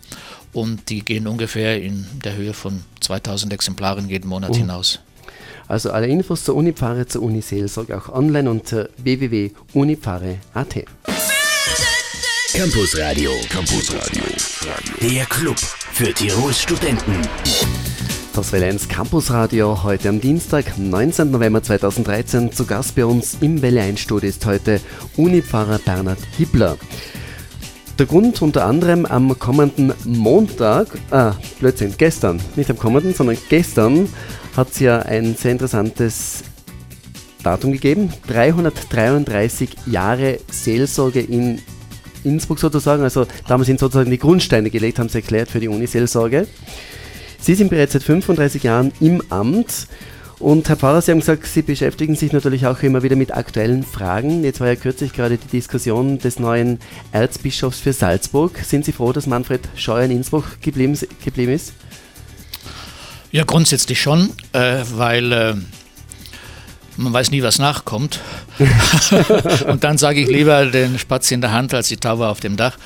und 0.52 0.88
die 0.88 1.04
gehen 1.04 1.26
ungefähr 1.26 1.82
in 1.82 2.06
der 2.24 2.36
Höhe 2.36 2.54
von 2.54 2.82
2000 3.00 3.52
Exemplaren 3.52 4.08
jeden 4.08 4.28
Monat 4.28 4.50
uh. 4.50 4.56
hinaus. 4.56 5.00
Also 5.68 5.92
alle 5.92 6.08
Infos 6.08 6.44
zur 6.44 6.56
Unipfarre, 6.56 7.06
zur 7.06 7.22
Uniseelsorge 7.22 7.96
auch 7.96 8.08
online 8.08 8.50
unter 8.50 8.88
www.unipfarre.at. 8.98 10.84
Campus 12.52 12.98
Radio. 12.98 13.30
Campus 13.48 13.94
Radio. 13.94 14.24
Der 15.00 15.24
Club 15.26 15.56
für 15.58 16.12
Tirols 16.12 16.60
Studenten. 16.60 17.14
Das 18.34 18.52
Welle 18.52 18.66
1 18.66 18.88
Campus 18.88 19.30
Radio 19.30 19.82
heute 19.84 20.08
am 20.08 20.20
Dienstag, 20.20 20.76
19. 20.76 21.30
November 21.30 21.62
2013. 21.62 22.52
Zu 22.52 22.66
Gast 22.66 22.96
bei 22.96 23.04
uns 23.04 23.38
im 23.40 23.62
Welle 23.62 23.82
1 23.82 24.00
Studio 24.00 24.28
ist 24.28 24.44
heute 24.46 24.80
Unipfarrer 25.16 25.78
Bernhard 25.78 26.18
Hippler. 26.36 26.76
Der 28.00 28.06
Grund 28.06 28.40
unter 28.40 28.64
anderem 28.64 29.04
am 29.04 29.38
kommenden 29.38 29.92
Montag, 30.06 30.86
ah, 31.10 31.34
Blödsinn, 31.58 31.92
gestern, 31.98 32.40
nicht 32.56 32.70
am 32.70 32.78
kommenden, 32.78 33.12
sondern 33.12 33.36
gestern 33.50 34.08
hat 34.56 34.70
es 34.70 34.80
ja 34.80 35.00
ein 35.00 35.36
sehr 35.36 35.52
interessantes 35.52 36.44
Datum 37.42 37.72
gegeben. 37.72 38.10
333 38.26 39.76
Jahre 39.84 40.38
Seelsorge 40.50 41.20
in 41.20 41.60
Innsbruck 42.24 42.58
sozusagen. 42.58 43.02
Also 43.02 43.26
damals 43.46 43.66
sind 43.66 43.78
sozusagen 43.78 44.10
die 44.10 44.18
Grundsteine 44.18 44.70
gelegt, 44.70 44.98
haben 44.98 45.10
sie 45.10 45.18
erklärt 45.18 45.50
für 45.50 45.60
die 45.60 45.68
Uniseelsorge. 45.68 46.46
Sie 47.38 47.54
sind 47.54 47.68
bereits 47.68 47.92
seit 47.92 48.02
35 48.02 48.62
Jahren 48.62 48.92
im 49.00 49.22
Amt 49.28 49.88
und 50.40 50.68
Herr 50.68 50.76
Pfarrer, 50.76 51.02
Sie 51.02 51.12
haben 51.12 51.20
gesagt, 51.20 51.46
Sie 51.46 51.62
beschäftigen 51.62 52.16
sich 52.16 52.32
natürlich 52.32 52.66
auch 52.66 52.82
immer 52.82 53.02
wieder 53.02 53.14
mit 53.14 53.32
aktuellen 53.32 53.84
Fragen. 53.84 54.42
Jetzt 54.42 54.58
war 54.58 54.68
ja 54.68 54.74
kürzlich 54.74 55.12
gerade 55.12 55.36
die 55.36 55.48
Diskussion 55.48 56.18
des 56.18 56.38
neuen 56.38 56.80
Erzbischofs 57.12 57.78
für 57.78 57.92
Salzburg. 57.92 58.58
Sind 58.64 58.86
Sie 58.86 58.92
froh, 58.92 59.12
dass 59.12 59.26
Manfred 59.26 59.60
Scheuer 59.76 60.04
in 60.04 60.10
Innsbruck 60.10 60.60
geblieben, 60.62 60.98
geblieben 61.22 61.52
ist? 61.52 61.74
Ja, 63.30 63.44
grundsätzlich 63.44 64.00
schon, 64.00 64.30
äh, 64.52 64.82
weil 64.94 65.32
äh, 65.32 65.54
man 66.96 67.12
weiß 67.12 67.30
nie, 67.30 67.42
was 67.42 67.58
nachkommt. 67.58 68.20
Und 69.68 69.84
dann 69.84 69.98
sage 69.98 70.20
ich 70.20 70.28
lieber 70.28 70.66
den 70.66 70.98
Spatz 70.98 71.30
in 71.30 71.42
der 71.42 71.52
Hand 71.52 71.74
als 71.74 71.88
die 71.88 71.98
Taube 71.98 72.26
auf 72.26 72.40
dem 72.40 72.56
Dach. 72.56 72.78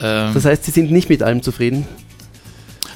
Ähm, 0.00 0.32
das 0.34 0.46
heißt, 0.46 0.64
Sie 0.64 0.70
sind 0.70 0.90
nicht 0.90 1.08
mit 1.10 1.22
allem 1.22 1.42
zufrieden? 1.42 1.86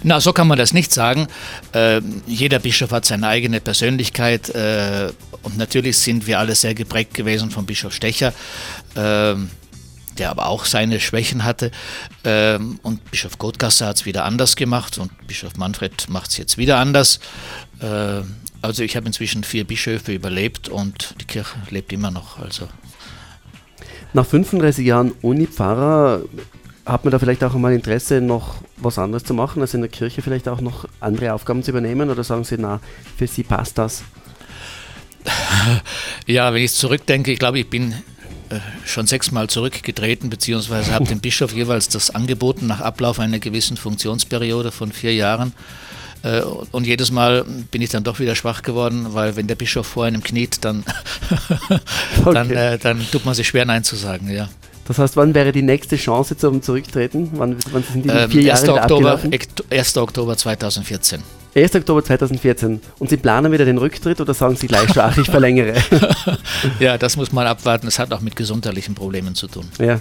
Na, 0.02 0.20
so 0.20 0.32
kann 0.32 0.48
man 0.48 0.58
das 0.58 0.72
nicht 0.72 0.92
sagen. 0.92 1.28
Äh, 1.72 2.00
jeder 2.26 2.58
Bischof 2.58 2.90
hat 2.90 3.04
seine 3.04 3.28
eigene 3.28 3.60
Persönlichkeit 3.60 4.50
äh, 4.50 5.10
und 5.42 5.56
natürlich 5.56 5.98
sind 5.98 6.26
wir 6.26 6.38
alle 6.38 6.54
sehr 6.54 6.74
geprägt 6.74 7.14
gewesen 7.14 7.50
von 7.50 7.66
Bischof 7.66 7.94
Stecher. 7.94 8.32
Äh, 8.94 9.34
der 10.18 10.30
aber 10.30 10.46
auch 10.46 10.64
seine 10.64 11.00
Schwächen 11.00 11.44
hatte. 11.44 11.70
Ähm, 12.24 12.78
und 12.82 13.10
Bischof 13.10 13.38
Gottgasser 13.38 13.86
hat 13.86 13.96
es 13.96 14.06
wieder 14.06 14.24
anders 14.24 14.56
gemacht 14.56 14.98
und 14.98 15.10
Bischof 15.26 15.56
Manfred 15.56 16.08
macht 16.08 16.30
es 16.30 16.36
jetzt 16.36 16.58
wieder 16.58 16.78
anders. 16.78 17.20
Äh, 17.80 18.20
also 18.60 18.82
ich 18.82 18.96
habe 18.96 19.06
inzwischen 19.06 19.42
vier 19.42 19.64
Bischöfe 19.64 20.12
überlebt 20.12 20.68
und 20.68 21.14
die 21.20 21.24
Kirche 21.24 21.56
lebt 21.70 21.92
immer 21.92 22.10
noch. 22.10 22.38
Also. 22.38 22.68
Nach 24.12 24.26
35 24.26 24.86
Jahren 24.86 25.12
Uni-Pfarrer 25.22 26.22
hat 26.84 27.04
man 27.04 27.12
da 27.12 27.18
vielleicht 27.18 27.44
auch 27.44 27.54
mal 27.54 27.72
Interesse, 27.72 28.20
noch 28.20 28.56
was 28.76 28.98
anderes 28.98 29.24
zu 29.24 29.34
machen, 29.34 29.62
also 29.62 29.76
in 29.76 29.82
der 29.82 29.90
Kirche 29.90 30.22
vielleicht 30.22 30.48
auch 30.48 30.60
noch 30.60 30.86
andere 31.00 31.32
Aufgaben 31.32 31.62
zu 31.62 31.70
übernehmen 31.70 32.10
oder 32.10 32.24
sagen 32.24 32.44
Sie, 32.44 32.56
na, 32.58 32.80
für 33.16 33.26
Sie 33.26 33.42
passt 33.42 33.78
das? 33.78 34.02
Ja, 36.26 36.54
wenn 36.54 36.62
ich 36.62 36.72
zurückdenke, 36.72 37.32
ich 37.32 37.38
glaube, 37.38 37.58
ich 37.58 37.68
bin 37.68 37.92
äh, 38.48 38.58
schon 38.84 39.06
sechsmal 39.06 39.48
zurückgetreten, 39.48 40.30
beziehungsweise 40.30 40.92
habe 40.92 41.04
dem 41.04 41.20
Bischof 41.20 41.52
jeweils 41.52 41.88
das 41.88 42.10
angeboten 42.10 42.66
nach 42.66 42.80
Ablauf 42.80 43.18
einer 43.18 43.38
gewissen 43.38 43.76
Funktionsperiode 43.76 44.70
von 44.70 44.92
vier 44.92 45.14
Jahren. 45.14 45.52
Äh, 46.22 46.42
und 46.70 46.86
jedes 46.86 47.10
Mal 47.10 47.44
bin 47.70 47.82
ich 47.82 47.90
dann 47.90 48.04
doch 48.04 48.20
wieder 48.20 48.36
schwach 48.36 48.62
geworden, 48.62 49.06
weil 49.10 49.36
wenn 49.36 49.46
der 49.46 49.56
Bischof 49.56 49.86
vor 49.86 50.04
einem 50.04 50.22
kniet, 50.22 50.64
dann, 50.64 50.84
okay. 52.24 52.34
dann, 52.34 52.50
äh, 52.50 52.78
dann 52.78 53.04
tut 53.10 53.24
man 53.24 53.34
sich 53.34 53.48
schwer 53.48 53.64
Nein 53.64 53.84
zu 53.84 53.96
sagen, 53.96 54.30
ja. 54.30 54.48
Das 54.86 54.98
heißt, 54.98 55.16
wann 55.16 55.34
wäre 55.34 55.52
die 55.52 55.62
nächste 55.62 55.96
Chance 55.96 56.36
zum 56.36 56.60
Zurücktreten? 56.60 57.30
Wann, 57.34 57.56
wann 57.70 57.84
sind 57.84 58.04
die 58.04 58.08
ähm, 58.08 58.30
vier 58.30 58.42
Jahre 58.42 58.60
1. 58.60 58.68
Oktober, 58.68 59.20
1. 59.70 59.96
Oktober 59.96 60.36
2014. 60.36 61.22
1. 61.54 61.74
Oktober 61.76 62.04
2014. 62.04 62.80
Und 62.98 63.10
Sie 63.10 63.16
planen 63.16 63.52
wieder 63.52 63.64
den 63.64 63.78
Rücktritt 63.78 64.20
oder 64.20 64.34
sagen 64.34 64.56
Sie 64.56 64.66
gleich 64.66 64.92
schon, 64.92 65.02
ach, 65.02 65.16
ich 65.16 65.26
verlängere? 65.26 65.74
ja, 66.80 66.98
das 66.98 67.16
muss 67.16 67.30
man 67.32 67.46
abwarten. 67.46 67.86
Es 67.86 67.98
hat 67.98 68.12
auch 68.12 68.20
mit 68.20 68.36
gesundheitlichen 68.36 68.94
Problemen 68.94 69.34
zu 69.34 69.46
tun. 69.46 69.68
Ja. 69.78 70.00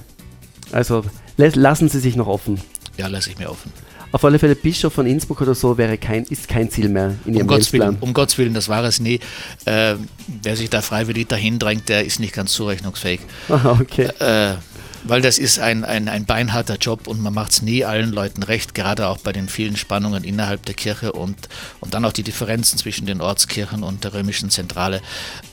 Also 0.71 1.03
lassen 1.38 1.89
Sie 1.89 2.00
sich 2.00 2.15
noch 2.15 2.27
offen. 2.27 2.59
Ja, 2.97 3.07
lasse 3.07 3.29
ich 3.29 3.38
mir 3.38 3.50
offen. 3.50 3.71
Auf 4.12 4.25
alle 4.25 4.39
Fälle 4.39 4.56
Bischof 4.56 4.94
von 4.94 5.06
Innsbruck 5.06 5.41
oder 5.41 5.56
so 5.56 5.77
wäre 5.77 5.98
kein, 5.98 6.24
ist 6.25 6.48
kein 6.48 6.70
Ziel 6.70 6.89
mehr 6.89 7.15
in 7.25 7.34
Ihrem 7.34 7.44
um 7.44 7.48
Gottes 7.48 7.74
Willen, 7.74 7.98
Um 8.01 8.13
Gottes 8.13 8.38
Willen, 8.38 8.53
das 8.53 8.68
war 8.68 8.84
es 8.84 9.00
nie. 9.00 9.20
Äh, 9.65 9.96
wer 10.27 10.56
sich 10.56 10.70
da 10.70 10.82
freiwillig 10.82 11.27
dahin 11.27 11.60
drängt, 11.60 11.89
der 11.89 12.06
ist 12.06 12.20
nicht 12.20 12.34
ganz 12.34 12.51
zurechnungsfähig. 12.53 13.22
Aha, 13.50 13.77
okay. 13.82 14.10
Äh, 14.20 14.56
weil 15.03 15.22
das 15.22 15.39
ist 15.39 15.60
ein, 15.60 15.84
ein, 15.84 16.08
ein 16.08 16.25
beinharter 16.25 16.75
Job 16.75 17.08
und 17.08 17.22
man 17.22 17.34
macht 17.34 17.51
es 17.51 17.62
nie 17.62 17.86
allen 17.86 18.12
Leuten 18.12 18.44
recht, 18.44 18.75
gerade 18.75 19.08
auch 19.08 19.18
bei 19.18 19.32
den 19.32 19.50
vielen 19.50 19.77
Spannungen 19.77 20.24
innerhalb 20.24 20.65
der 20.65 20.75
Kirche 20.75 21.13
und, 21.13 21.50
und 21.80 21.94
dann 21.94 22.06
auch 22.06 22.13
die 22.13 22.24
Differenzen 22.24 22.77
zwischen 22.77 23.06
den 23.06 23.22
Ortskirchen 23.22 23.84
und 23.84 24.03
der 24.03 24.13
römischen 24.13 24.50
Zentrale. 24.50 25.01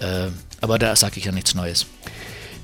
Äh, 0.00 0.28
aber 0.60 0.78
da 0.78 0.94
sage 0.96 1.14
ich 1.18 1.24
ja 1.24 1.32
nichts 1.32 1.54
Neues. 1.54 1.86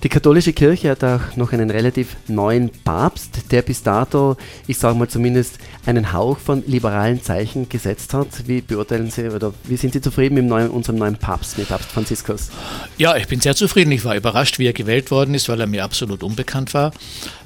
Die 0.04 0.10
katholische 0.10 0.52
Kirche 0.52 0.90
hat 0.90 1.02
auch 1.02 1.34
noch 1.36 1.52
einen 1.54 1.70
relativ 1.70 2.16
neuen 2.28 2.68
Papst, 2.68 3.50
der 3.50 3.62
bis 3.62 3.82
dato, 3.82 4.36
ich 4.66 4.76
sage 4.76 4.98
mal 4.98 5.08
zumindest, 5.08 5.56
einen 5.86 6.12
Hauch 6.12 6.36
von 6.36 6.62
liberalen 6.66 7.22
Zeichen 7.22 7.70
gesetzt 7.70 8.12
hat. 8.12 8.28
Wie 8.46 8.60
beurteilen 8.60 9.10
Sie 9.10 9.30
oder 9.30 9.54
wie 9.64 9.78
sind 9.78 9.94
Sie 9.94 10.02
zufrieden 10.02 10.34
mit 10.34 10.70
unserem 10.70 10.98
neuen 10.98 11.16
Papst, 11.16 11.56
mit 11.56 11.68
Papst 11.68 11.90
Franziskus? 11.90 12.50
Ja, 12.98 13.16
ich 13.16 13.26
bin 13.28 13.40
sehr 13.40 13.56
zufrieden. 13.56 13.92
Ich 13.92 14.04
war 14.04 14.14
überrascht, 14.14 14.58
wie 14.58 14.66
er 14.66 14.74
gewählt 14.74 15.10
worden 15.10 15.34
ist, 15.34 15.48
weil 15.48 15.58
er 15.58 15.66
mir 15.66 15.82
absolut 15.82 16.22
unbekannt 16.22 16.74
war. 16.74 16.92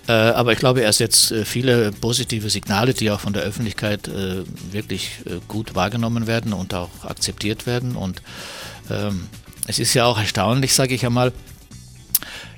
Äh, 0.08 0.12
aber 0.12 0.52
ich 0.52 0.58
glaube, 0.58 0.82
er 0.82 0.92
setzt 0.92 1.30
äh, 1.30 1.44
viele 1.44 1.92
positive 1.92 2.50
Signale, 2.50 2.92
die 2.92 3.12
auch 3.12 3.20
von 3.20 3.34
der 3.34 3.42
Öffentlichkeit 3.42 4.08
äh, 4.08 4.42
wirklich 4.72 5.20
gut 5.46 5.76
wahrgenommen 5.76 6.26
werden 6.26 6.52
und 6.52 6.74
auch 6.74 6.90
akzeptiert 7.04 7.66
werden. 7.68 7.94
Und 7.94 8.20
ähm, 8.90 9.28
es 9.68 9.78
ist 9.78 9.94
ja 9.94 10.06
auch 10.06 10.18
erstaunlich, 10.18 10.74
sage 10.74 10.96
ich 10.96 11.06
einmal, 11.06 11.32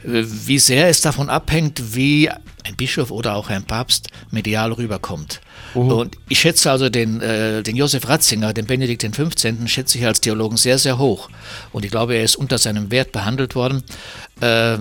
wie 0.03 0.59
sehr 0.59 0.89
es 0.89 1.01
davon 1.01 1.29
abhängt, 1.29 1.95
wie 1.95 2.29
ein 2.29 2.77
Bischof 2.77 3.11
oder 3.11 3.35
auch 3.35 3.51
ein 3.51 3.65
Papst 3.65 4.09
medial 4.31 4.73
rüberkommt. 4.73 5.41
Mhm. 5.75 5.91
Und 5.91 6.17
ich 6.29 6.41
schätze 6.41 6.71
also 6.71 6.89
den, 6.89 7.21
äh, 7.21 7.63
den 7.63 7.77
Josef 7.77 8.09
Ratzinger, 8.09 8.53
den 8.53 8.67
Benedikt 8.67 9.03
XV., 9.03 9.55
schätze 9.67 9.99
ich 9.99 10.07
als 10.07 10.21
Theologen 10.21 10.57
sehr, 10.57 10.79
sehr 10.79 10.99
hoch. 10.99 11.29
Und 11.73 11.85
ich 11.85 11.91
glaube, 11.91 12.15
er 12.15 12.25
ist 12.25 12.37
unter 12.37 12.59
seinem 12.59 12.91
Wert 12.91 13.13
behandelt 13.13 13.55
worden. 13.55 13.83
Äh, 14.41 14.79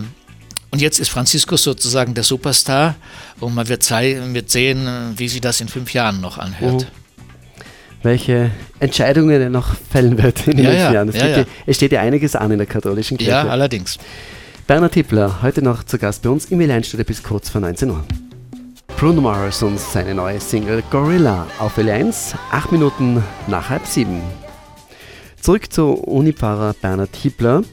und 0.72 0.82
jetzt 0.82 1.00
ist 1.00 1.10
Franziskus 1.10 1.64
sozusagen 1.64 2.14
der 2.14 2.24
Superstar 2.24 2.96
und 3.40 3.56
man 3.56 3.68
wird, 3.68 3.90
wird 3.90 4.50
sehen, 4.52 4.88
wie 5.18 5.28
sich 5.28 5.42
das 5.42 5.62
in 5.62 5.68
fünf 5.68 5.94
Jahren 5.94 6.22
noch 6.22 6.38
anhört. 6.38 6.84
Mhm 6.84 7.00
welche 8.04 8.52
Entscheidungen 8.80 9.42
er 9.42 9.50
noch 9.50 9.76
fällen 9.92 10.22
wird 10.22 10.48
in 10.48 10.58
den 10.58 10.66
ja, 10.66 10.72
nächsten 10.72 10.88
ja, 10.88 10.94
Jahren. 10.94 11.12
Ja, 11.12 11.28
ja. 11.40 11.46
es, 11.66 11.76
steht 11.76 11.92
ja 11.92 12.02
einiges 12.02 12.36
an 12.36 12.52
in 12.52 12.58
der 12.58 12.68
katholischen 12.68 13.18
Kirche. 13.18 13.32
Ja, 13.32 13.48
allerdings. 13.48 13.98
Bernhard 14.70 14.94
Tippler, 14.94 15.42
heute 15.42 15.64
noch 15.64 15.84
zu 15.84 15.98
Gast 15.98 16.22
bei 16.22 16.30
uns 16.30 16.46
im 16.52 16.60
L1-Studio 16.60 17.04
bis 17.04 17.24
kurz 17.24 17.50
vor 17.50 17.60
19 17.60 17.90
Uhr. 17.90 18.04
Bruno 18.98 19.20
Mars 19.20 19.64
und 19.64 19.80
seine 19.80 20.14
neue 20.14 20.40
Single 20.40 20.84
Gorilla 20.92 21.48
auf 21.58 21.80
L1, 21.80 22.36
8 22.52 22.74
Minuten 22.74 23.24
nach 23.48 23.72
halb 23.72 23.88
sieben. 23.88 24.22
Zurück 25.42 25.74
zu 25.74 25.94
Unipfarrer 25.94 26.76
Bernhard 26.80 27.14
Tippler. 27.14 27.64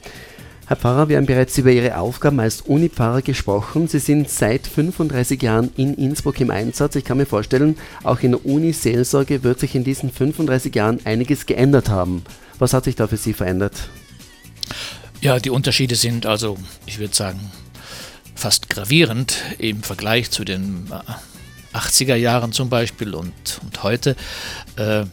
Herr 0.65 0.75
Pfarrer, 0.75 1.07
wir 1.07 1.17
haben 1.17 1.27
bereits 1.27 1.55
über 1.59 1.69
Ihre 1.69 1.99
Aufgaben 1.99 2.39
als 2.39 2.61
Unipfarrer 2.61 3.21
gesprochen. 3.21 3.87
Sie 3.87 3.99
sind 3.99 4.27
seit 4.27 4.65
35 4.65 5.39
Jahren 5.39 5.69
in 5.77 5.93
Innsbruck 5.93 6.41
im 6.41 6.49
Einsatz. 6.49 6.95
Ich 6.95 7.05
kann 7.05 7.17
mir 7.17 7.27
vorstellen, 7.27 7.77
auch 8.03 8.21
in 8.21 8.31
der 8.31 8.43
Uni-Seelsorge 8.43 9.43
wird 9.43 9.59
sich 9.59 9.75
in 9.75 9.83
diesen 9.83 10.09
35 10.09 10.73
Jahren 10.73 10.99
einiges 11.05 11.45
geändert 11.45 11.89
haben. 11.89 12.23
Was 12.57 12.73
hat 12.73 12.85
sich 12.85 12.95
da 12.95 13.05
für 13.05 13.17
Sie 13.17 13.33
verändert? 13.33 13.87
Ja, 15.21 15.39
die 15.39 15.49
Unterschiede 15.49 15.95
sind 15.95 16.25
also, 16.25 16.57
ich 16.85 16.99
würde 16.99 17.15
sagen, 17.15 17.51
fast 18.35 18.69
gravierend 18.69 19.37
im 19.57 19.81
Vergleich 19.81 20.29
zu 20.29 20.45
den 20.45 20.91
80er 21.73 22.13
äh, 22.13 22.21
Jahren 22.21 22.51
zum 22.51 22.69
Beispiel 22.69 23.15
und, 23.15 23.33
und 23.63 23.83
heute. 23.83 24.15
Äh, 24.75 25.05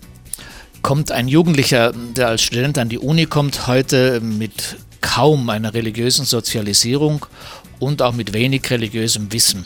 kommt 0.82 1.10
ein 1.10 1.28
Jugendlicher, 1.28 1.92
der 1.92 2.28
als 2.28 2.42
Student 2.42 2.76
an 2.76 2.90
die 2.90 2.98
Uni 2.98 3.24
kommt, 3.24 3.66
heute 3.66 4.20
mit 4.20 4.76
kaum 5.00 5.48
einer 5.48 5.72
religiösen 5.72 6.26
Sozialisierung 6.26 7.24
und 7.80 8.02
auch 8.02 8.12
mit 8.12 8.34
wenig 8.34 8.68
religiösem 8.70 9.32
Wissen. 9.32 9.64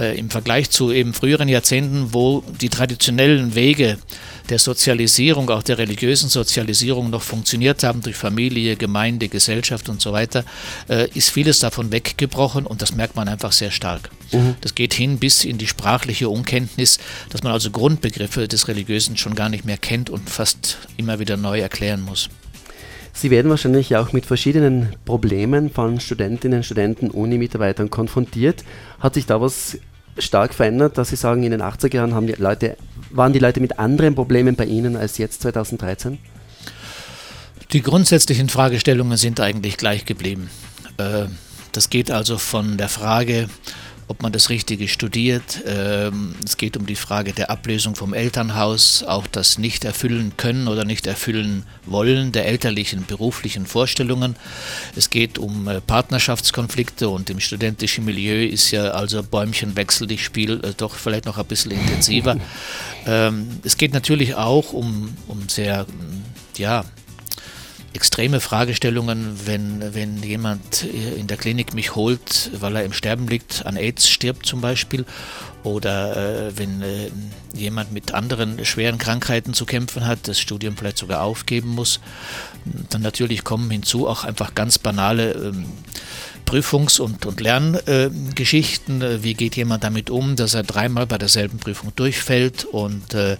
Äh, 0.00 0.18
Im 0.18 0.30
Vergleich 0.30 0.70
zu 0.70 0.90
eben 0.90 1.12
früheren 1.12 1.48
Jahrzehnten, 1.48 2.14
wo 2.14 2.42
die 2.60 2.70
traditionellen 2.70 3.54
Wege 3.54 3.98
der 4.48 4.58
Sozialisierung, 4.58 5.50
auch 5.50 5.62
der 5.62 5.76
religiösen 5.76 6.30
Sozialisierung 6.30 7.10
noch 7.10 7.20
funktioniert 7.20 7.82
haben 7.82 8.00
durch 8.00 8.16
Familie, 8.16 8.76
Gemeinde, 8.76 9.28
Gesellschaft 9.28 9.90
und 9.90 10.00
so 10.00 10.12
weiter, 10.12 10.44
äh, 10.88 11.08
ist 11.10 11.28
vieles 11.28 11.58
davon 11.58 11.92
weggebrochen 11.92 12.64
und 12.64 12.80
das 12.80 12.94
merkt 12.94 13.14
man 13.14 13.28
einfach 13.28 13.52
sehr 13.52 13.70
stark. 13.70 14.10
Mhm. 14.32 14.54
Das 14.62 14.74
geht 14.74 14.94
hin 14.94 15.18
bis 15.18 15.44
in 15.44 15.58
die 15.58 15.66
sprachliche 15.66 16.30
Unkenntnis, 16.30 16.98
dass 17.28 17.42
man 17.42 17.52
also 17.52 17.70
Grundbegriffe 17.70 18.48
des 18.48 18.68
Religiösen 18.68 19.18
schon 19.18 19.34
gar 19.34 19.50
nicht 19.50 19.66
mehr 19.66 19.76
kennt 19.76 20.08
und 20.08 20.30
fast 20.30 20.78
immer 20.96 21.18
wieder 21.18 21.36
neu 21.36 21.60
erklären 21.60 22.00
muss. 22.00 22.30
Sie 23.12 23.30
werden 23.30 23.50
wahrscheinlich 23.50 23.96
auch 23.96 24.12
mit 24.12 24.24
verschiedenen 24.24 24.94
Problemen 25.04 25.68
von 25.70 26.00
Studentinnen, 26.00 26.62
Studenten, 26.62 27.10
Uni-Mitarbeitern 27.10 27.90
konfrontiert. 27.90 28.64
Hat 29.00 29.14
sich 29.14 29.26
da 29.26 29.40
was 29.40 29.78
stark 30.18 30.54
verändert, 30.54 30.98
dass 30.98 31.10
Sie 31.10 31.16
sagen, 31.16 31.42
in 31.42 31.50
den 31.50 31.62
80er 31.62 31.94
Jahren 31.94 32.14
haben 32.14 32.26
die 32.26 32.34
Leute, 32.34 32.76
waren 33.10 33.32
die 33.32 33.38
Leute 33.38 33.60
mit 33.60 33.78
anderen 33.78 34.14
Problemen 34.14 34.56
bei 34.56 34.64
Ihnen 34.64 34.96
als 34.96 35.18
jetzt 35.18 35.42
2013? 35.42 36.18
Die 37.72 37.82
grundsätzlichen 37.82 38.48
Fragestellungen 38.48 39.16
sind 39.16 39.40
eigentlich 39.40 39.76
gleich 39.76 40.04
geblieben. 40.04 40.50
Äh, 40.96 41.26
das 41.72 41.88
geht 41.88 42.10
also 42.10 42.36
von 42.36 42.76
der 42.76 42.88
Frage, 42.88 43.48
ob 44.10 44.22
man 44.22 44.32
das 44.32 44.50
Richtige 44.50 44.88
studiert. 44.88 45.62
Ähm, 45.66 46.34
es 46.44 46.56
geht 46.56 46.76
um 46.76 46.84
die 46.84 46.96
Frage 46.96 47.32
der 47.32 47.48
Ablösung 47.48 47.94
vom 47.94 48.12
Elternhaus, 48.12 49.04
auch 49.04 49.28
das 49.28 49.56
nicht 49.56 49.84
erfüllen 49.84 50.32
können 50.36 50.66
oder 50.66 50.84
nicht 50.84 51.06
erfüllen 51.06 51.62
wollen 51.86 52.32
der 52.32 52.46
elterlichen 52.46 53.06
beruflichen 53.06 53.66
Vorstellungen. 53.66 54.34
Es 54.96 55.10
geht 55.10 55.38
um 55.38 55.68
äh, 55.68 55.80
Partnerschaftskonflikte 55.80 57.08
und 57.08 57.30
im 57.30 57.38
studentischen 57.38 58.04
Milieu 58.04 58.44
ist 58.44 58.72
ja 58.72 58.90
also 58.90 59.22
Bäumchenwechsel, 59.22 60.08
das 60.08 60.18
Spiel 60.18 60.60
äh, 60.64 60.72
doch 60.76 60.96
vielleicht 60.96 61.26
noch 61.26 61.38
ein 61.38 61.46
bisschen 61.46 61.70
intensiver. 61.70 62.36
Ähm, 63.06 63.60
es 63.64 63.78
geht 63.78 63.94
natürlich 63.94 64.34
auch 64.34 64.74
um, 64.74 65.16
um 65.26 65.48
sehr, 65.48 65.86
ja, 66.58 66.84
extreme 67.92 68.40
Fragestellungen, 68.40 69.46
wenn, 69.46 69.94
wenn 69.94 70.22
jemand 70.22 70.82
in 70.82 71.26
der 71.26 71.36
Klinik 71.36 71.74
mich 71.74 71.94
holt, 71.94 72.50
weil 72.60 72.76
er 72.76 72.84
im 72.84 72.92
Sterben 72.92 73.26
liegt, 73.26 73.66
an 73.66 73.76
AIDS 73.76 74.08
stirbt 74.08 74.46
zum 74.46 74.60
Beispiel, 74.60 75.04
oder 75.62 76.48
äh, 76.48 76.58
wenn 76.58 76.82
äh, 76.82 77.10
jemand 77.54 77.92
mit 77.92 78.14
anderen 78.14 78.64
schweren 78.64 78.98
Krankheiten 78.98 79.54
zu 79.54 79.66
kämpfen 79.66 80.06
hat, 80.06 80.28
das 80.28 80.40
Studium 80.40 80.76
vielleicht 80.76 80.98
sogar 80.98 81.22
aufgeben 81.22 81.70
muss. 81.70 82.00
Dann 82.90 83.02
natürlich 83.02 83.44
kommen 83.44 83.70
hinzu 83.70 84.06
auch 84.06 84.24
einfach 84.24 84.54
ganz 84.54 84.78
banale 84.78 85.32
ähm, 85.32 85.66
Prüfungs- 86.50 86.98
und, 86.98 87.26
und 87.26 87.40
Lerngeschichten. 87.40 89.02
Äh, 89.02 89.22
wie 89.22 89.34
geht 89.34 89.54
jemand 89.54 89.84
damit 89.84 90.10
um, 90.10 90.34
dass 90.34 90.54
er 90.54 90.64
dreimal 90.64 91.06
bei 91.06 91.16
derselben 91.16 91.58
Prüfung 91.58 91.92
durchfällt 91.94 92.64
und 92.64 93.14
äh, 93.14 93.36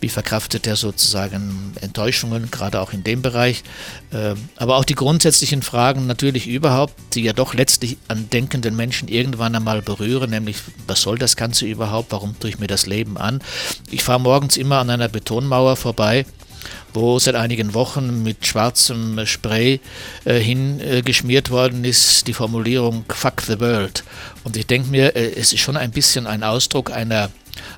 wie 0.00 0.10
verkraftet 0.10 0.66
er 0.66 0.76
sozusagen 0.76 1.72
Enttäuschungen, 1.80 2.50
gerade 2.50 2.80
auch 2.80 2.92
in 2.92 3.02
dem 3.02 3.22
Bereich. 3.22 3.62
Äh, 4.12 4.34
aber 4.56 4.76
auch 4.76 4.84
die 4.84 4.94
grundsätzlichen 4.94 5.62
Fragen 5.62 6.06
natürlich 6.06 6.48
überhaupt, 6.48 6.94
die 7.14 7.22
ja 7.22 7.32
doch 7.32 7.54
letztlich 7.54 7.96
an 8.08 8.28
denkenden 8.28 8.76
Menschen 8.76 9.08
irgendwann 9.08 9.54
einmal 9.54 9.80
berühren, 9.80 10.28
nämlich 10.28 10.58
was 10.86 11.00
soll 11.00 11.18
das 11.18 11.36
Ganze 11.36 11.59
überhaupt, 11.66 12.12
warum 12.12 12.38
tue 12.38 12.50
ich 12.50 12.58
mir 12.58 12.66
das 12.66 12.86
Leben 12.86 13.18
an? 13.18 13.40
Ich 13.90 14.02
fahre 14.02 14.20
morgens 14.20 14.56
immer 14.56 14.78
an 14.78 14.90
einer 14.90 15.08
Betonmauer 15.08 15.76
vorbei 15.76 16.24
wo 16.92 17.18
seit 17.18 17.34
einigen 17.34 17.74
Wochen 17.74 18.22
mit 18.22 18.46
schwarzem 18.46 19.24
Spray 19.26 19.80
äh, 20.24 20.38
hingeschmiert 20.38 21.50
worden 21.50 21.84
ist, 21.84 22.26
die 22.26 22.32
Formulierung 22.32 23.04
Fuck 23.08 23.42
the 23.42 23.60
World. 23.60 24.04
Und 24.44 24.56
ich 24.56 24.66
denke 24.66 24.90
mir, 24.90 25.16
äh, 25.16 25.32
es 25.34 25.52
ist 25.52 25.60
schon 25.60 25.76
ein 25.76 25.90
bisschen 25.90 26.26
ein 26.26 26.42
Ausdruck 26.42 26.90
einer, 26.90 27.30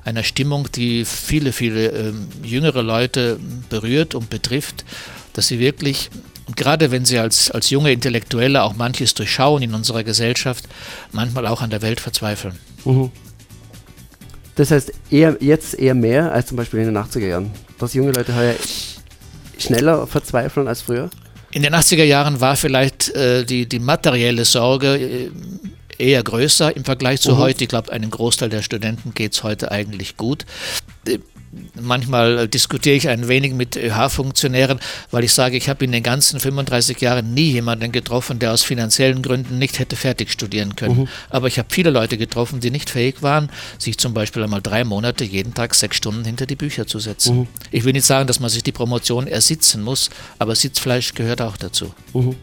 einer 0.03 0.23
Stimmung, 0.23 0.71
die 0.71 1.05
viele, 1.05 1.51
viele 1.51 1.91
äh, 1.91 2.13
jüngere 2.43 2.81
Leute 2.81 3.39
berührt 3.69 4.15
und 4.15 4.29
betrifft, 4.29 4.85
dass 5.33 5.47
sie 5.47 5.59
wirklich, 5.59 6.09
gerade 6.55 6.91
wenn 6.91 7.05
sie 7.05 7.19
als, 7.19 7.51
als 7.51 7.69
junge 7.69 7.91
Intellektuelle 7.91 8.63
auch 8.63 8.75
manches 8.75 9.13
durchschauen 9.13 9.63
in 9.63 9.73
unserer 9.73 10.03
Gesellschaft, 10.03 10.65
manchmal 11.11 11.47
auch 11.47 11.61
an 11.61 11.69
der 11.69 11.81
Welt 11.81 11.99
verzweifeln. 11.99 12.57
Mhm. 12.85 13.11
Das 14.55 14.71
heißt, 14.71 14.91
eher, 15.09 15.37
jetzt 15.39 15.73
eher 15.73 15.95
mehr 15.95 16.31
als 16.31 16.47
zum 16.47 16.57
Beispiel 16.57 16.79
in 16.81 16.93
den 16.93 16.97
80er 16.97 17.27
Jahren. 17.27 17.51
Dass 17.79 17.93
junge 17.93 18.11
Leute 18.11 18.35
heuer 18.35 18.55
schneller 19.57 20.05
verzweifeln 20.07 20.67
als 20.67 20.81
früher? 20.81 21.09
In 21.51 21.63
den 21.63 21.73
80er 21.73 22.03
Jahren 22.03 22.41
war 22.41 22.55
vielleicht 22.55 23.09
äh, 23.15 23.45
die, 23.45 23.67
die 23.67 23.79
materielle 23.79 24.45
Sorge 24.45 24.95
äh, 24.97 25.31
eher 25.97 26.23
größer 26.23 26.75
im 26.75 26.83
Vergleich 26.83 27.21
zu 27.21 27.33
uh 27.33 27.37
heute. 27.37 27.63
Ich 27.63 27.69
glaube, 27.69 27.91
einem 27.91 28.09
Großteil 28.09 28.49
der 28.49 28.61
Studenten 28.61 29.13
geht 29.13 29.33
es 29.33 29.43
heute 29.43 29.71
eigentlich 29.71 30.17
gut. 30.17 30.45
Manchmal 31.79 32.47
diskutiere 32.47 32.95
ich 32.95 33.09
ein 33.09 33.27
wenig 33.27 33.53
mit 33.53 33.75
ÖH-Funktionären, 33.75 34.79
weil 35.11 35.23
ich 35.23 35.33
sage, 35.33 35.57
ich 35.57 35.69
habe 35.69 35.85
in 35.85 35.91
den 35.91 36.03
ganzen 36.03 36.39
35 36.39 36.99
Jahren 37.01 37.33
nie 37.33 37.51
jemanden 37.51 37.91
getroffen, 37.91 38.39
der 38.39 38.53
aus 38.53 38.63
finanziellen 38.63 39.21
Gründen 39.21 39.59
nicht 39.59 39.79
hätte 39.79 39.95
fertig 39.95 40.31
studieren 40.31 40.75
können. 40.75 41.01
Mhm. 41.01 41.07
Aber 41.29 41.47
ich 41.47 41.59
habe 41.59 41.69
viele 41.71 41.89
Leute 41.89 42.17
getroffen, 42.17 42.59
die 42.59 42.71
nicht 42.71 42.89
fähig 42.89 43.21
waren, 43.21 43.49
sich 43.77 43.97
zum 43.97 44.13
Beispiel 44.13 44.43
einmal 44.43 44.61
drei 44.61 44.83
Monate 44.83 45.23
jeden 45.23 45.53
Tag 45.53 45.75
sechs 45.75 45.97
Stunden 45.97 46.25
hinter 46.25 46.45
die 46.45 46.55
Bücher 46.55 46.87
zu 46.87 46.99
setzen. 46.99 47.39
Mhm. 47.39 47.47
Ich 47.71 47.83
will 47.83 47.93
nicht 47.93 48.05
sagen, 48.05 48.27
dass 48.27 48.39
man 48.39 48.49
sich 48.49 48.63
die 48.63 48.71
Promotion 48.71 49.27
ersitzen 49.27 49.83
muss, 49.83 50.09
aber 50.39 50.55
Sitzfleisch 50.55 51.13
gehört 51.13 51.41
auch 51.41 51.57
dazu. 51.57 51.93
Mhm. 52.13 52.35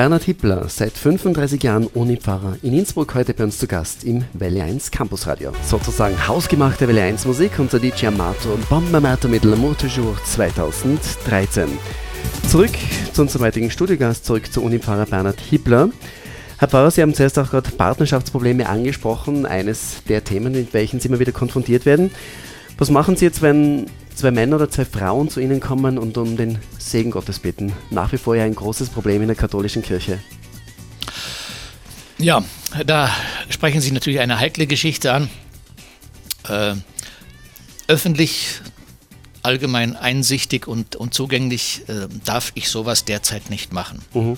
Bernhard 0.00 0.22
Hippler, 0.22 0.66
seit 0.66 0.92
35 0.92 1.62
Jahren 1.62 1.86
Uni-Pfarrer 1.86 2.56
in 2.62 2.72
Innsbruck, 2.72 3.14
heute 3.14 3.34
bei 3.34 3.44
uns 3.44 3.58
zu 3.58 3.66
Gast 3.66 4.02
im 4.02 4.24
Welle 4.32 4.62
1 4.62 4.90
Campusradio. 4.90 5.52
Sozusagen 5.62 6.26
hausgemachte 6.26 6.88
Welle 6.88 7.02
1 7.02 7.26
Musik 7.26 7.58
unter 7.58 7.78
DJ 7.78 8.06
Amato 8.06 8.50
und 8.54 8.66
Bomba 8.70 8.96
Amato 8.96 9.28
mit 9.28 9.44
L'amour 9.44 9.76
toujours 9.76 10.16
2013. 10.24 11.68
Zurück 12.48 12.70
zu 13.12 13.20
unserem 13.20 13.44
heutigen 13.44 13.70
Studiogast, 13.70 14.24
zurück 14.24 14.50
zu 14.50 14.62
Uni-Pfarrer 14.62 15.04
Bernhard 15.04 15.38
Hippler. 15.38 15.90
Herr 16.56 16.68
Pfarrer, 16.68 16.90
Sie 16.90 17.02
haben 17.02 17.12
zuerst 17.12 17.38
auch 17.38 17.50
gerade 17.50 17.70
Partnerschaftsprobleme 17.70 18.70
angesprochen, 18.70 19.44
eines 19.44 20.02
der 20.08 20.24
Themen, 20.24 20.52
mit 20.52 20.72
welchen 20.72 20.98
Sie 21.00 21.08
immer 21.08 21.18
wieder 21.18 21.32
konfrontiert 21.32 21.84
werden. 21.84 22.10
Was 22.78 22.90
machen 22.90 23.16
Sie 23.16 23.26
jetzt, 23.26 23.42
wenn 23.42 23.84
zwei 24.14 24.30
Männer 24.30 24.56
oder 24.56 24.70
zwei 24.70 24.84
Frauen 24.84 25.28
zu 25.28 25.40
Ihnen 25.40 25.60
kommen 25.60 25.98
und 25.98 26.16
um 26.18 26.36
den 26.36 26.58
Segen 26.78 27.10
Gottes 27.10 27.38
bitten. 27.38 27.72
Nach 27.90 28.12
wie 28.12 28.18
vor 28.18 28.36
ja 28.36 28.44
ein 28.44 28.54
großes 28.54 28.90
Problem 28.90 29.22
in 29.22 29.28
der 29.28 29.36
katholischen 29.36 29.82
Kirche. 29.82 30.18
Ja, 32.18 32.44
da 32.86 33.10
sprechen 33.48 33.80
Sie 33.80 33.92
natürlich 33.92 34.20
eine 34.20 34.38
heikle 34.38 34.66
Geschichte 34.66 35.12
an. 35.12 35.30
Äh, 36.48 36.74
öffentlich, 37.88 38.60
allgemein 39.42 39.96
einsichtig 39.96 40.68
und, 40.68 40.96
und 40.96 41.14
zugänglich 41.14 41.82
äh, 41.88 42.08
darf 42.24 42.52
ich 42.54 42.68
sowas 42.68 43.04
derzeit 43.04 43.50
nicht 43.50 43.72
machen. 43.72 44.02
Mhm. 44.12 44.36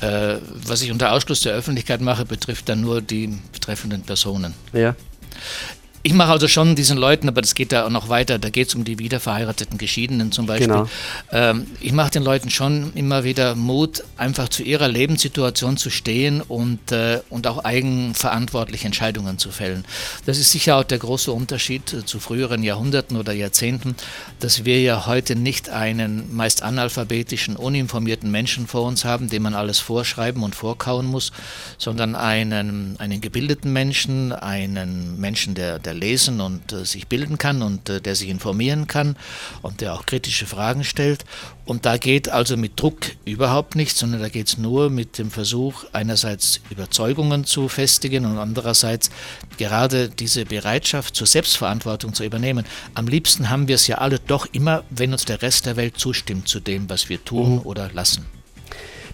Äh, 0.00 0.38
was 0.64 0.82
ich 0.82 0.90
unter 0.90 1.12
Ausschluss 1.12 1.40
der 1.40 1.52
Öffentlichkeit 1.52 2.00
mache, 2.00 2.24
betrifft 2.24 2.68
dann 2.68 2.80
nur 2.80 3.02
die 3.02 3.36
betreffenden 3.52 4.02
Personen. 4.02 4.54
Ja. 4.72 4.94
Ich 6.02 6.12
mache 6.12 6.30
also 6.30 6.46
schon 6.46 6.76
diesen 6.76 6.96
Leuten, 6.96 7.28
aber 7.28 7.40
das 7.40 7.54
geht 7.54 7.72
da 7.72 7.84
auch 7.84 7.90
noch 7.90 8.08
weiter, 8.08 8.38
da 8.38 8.50
geht 8.50 8.68
es 8.68 8.74
um 8.74 8.84
die 8.84 8.98
wiederverheirateten 8.98 9.78
Geschiedenen 9.78 10.30
zum 10.30 10.46
Beispiel. 10.46 10.68
Genau. 10.68 10.88
Ähm, 11.32 11.66
ich 11.80 11.92
mache 11.92 12.12
den 12.12 12.22
Leuten 12.22 12.50
schon 12.50 12.92
immer 12.94 13.24
wieder 13.24 13.56
Mut, 13.56 14.04
einfach 14.16 14.48
zu 14.48 14.62
ihrer 14.62 14.88
Lebenssituation 14.88 15.76
zu 15.76 15.90
stehen 15.90 16.40
und, 16.40 16.92
äh, 16.92 17.20
und 17.30 17.46
auch 17.46 17.64
eigenverantwortlich 17.64 18.84
Entscheidungen 18.84 19.38
zu 19.38 19.50
fällen. 19.50 19.84
Das 20.24 20.38
ist 20.38 20.52
sicher 20.52 20.76
auch 20.76 20.84
der 20.84 20.98
große 20.98 21.32
Unterschied 21.32 21.88
zu 22.06 22.20
früheren 22.20 22.62
Jahrhunderten 22.62 23.16
oder 23.16 23.32
Jahrzehnten, 23.32 23.96
dass 24.38 24.64
wir 24.64 24.80
ja 24.80 25.06
heute 25.06 25.34
nicht 25.34 25.68
einen 25.68 26.34
meist 26.34 26.62
analphabetischen, 26.62 27.56
uninformierten 27.56 28.30
Menschen 28.30 28.66
vor 28.66 28.82
uns 28.82 29.04
haben, 29.04 29.28
dem 29.28 29.42
man 29.42 29.54
alles 29.54 29.80
vorschreiben 29.80 30.42
und 30.42 30.54
vorkauen 30.54 31.06
muss, 31.06 31.32
sondern 31.76 32.14
einen, 32.14 32.94
einen 32.98 33.20
gebildeten 33.20 33.72
Menschen, 33.72 34.32
einen 34.32 35.18
Menschen, 35.18 35.54
der, 35.54 35.78
der 35.78 35.87
der 35.88 35.94
lesen 35.94 36.42
und 36.42 36.72
äh, 36.72 36.84
sich 36.84 37.08
bilden 37.08 37.38
kann 37.38 37.62
und 37.62 37.88
äh, 37.88 38.00
der 38.02 38.14
sich 38.14 38.28
informieren 38.28 38.86
kann 38.86 39.16
und 39.62 39.80
der 39.80 39.94
auch 39.94 40.04
kritische 40.04 40.44
Fragen 40.44 40.84
stellt. 40.84 41.24
Und 41.64 41.86
da 41.86 41.96
geht 41.96 42.28
also 42.28 42.58
mit 42.58 42.78
Druck 42.78 42.98
überhaupt 43.24 43.74
nichts, 43.74 43.98
sondern 43.98 44.20
da 44.20 44.28
geht 44.28 44.48
es 44.48 44.58
nur 44.58 44.90
mit 44.90 45.16
dem 45.16 45.30
Versuch, 45.30 45.84
einerseits 45.92 46.60
Überzeugungen 46.70 47.44
zu 47.44 47.68
festigen 47.68 48.26
und 48.26 48.36
andererseits 48.36 49.10
gerade 49.56 50.10
diese 50.10 50.44
Bereitschaft 50.44 51.16
zur 51.16 51.26
Selbstverantwortung 51.26 52.12
zu 52.12 52.22
übernehmen. 52.22 52.66
Am 52.94 53.08
liebsten 53.08 53.48
haben 53.48 53.66
wir 53.66 53.76
es 53.76 53.86
ja 53.86 53.96
alle 53.96 54.18
doch 54.18 54.46
immer, 54.52 54.84
wenn 54.90 55.12
uns 55.12 55.24
der 55.24 55.40
Rest 55.40 55.64
der 55.64 55.76
Welt 55.76 55.98
zustimmt 55.98 56.48
zu 56.48 56.60
dem, 56.60 56.90
was 56.90 57.08
wir 57.08 57.24
tun 57.24 57.56
mhm. 57.56 57.60
oder 57.60 57.90
lassen. 57.94 58.37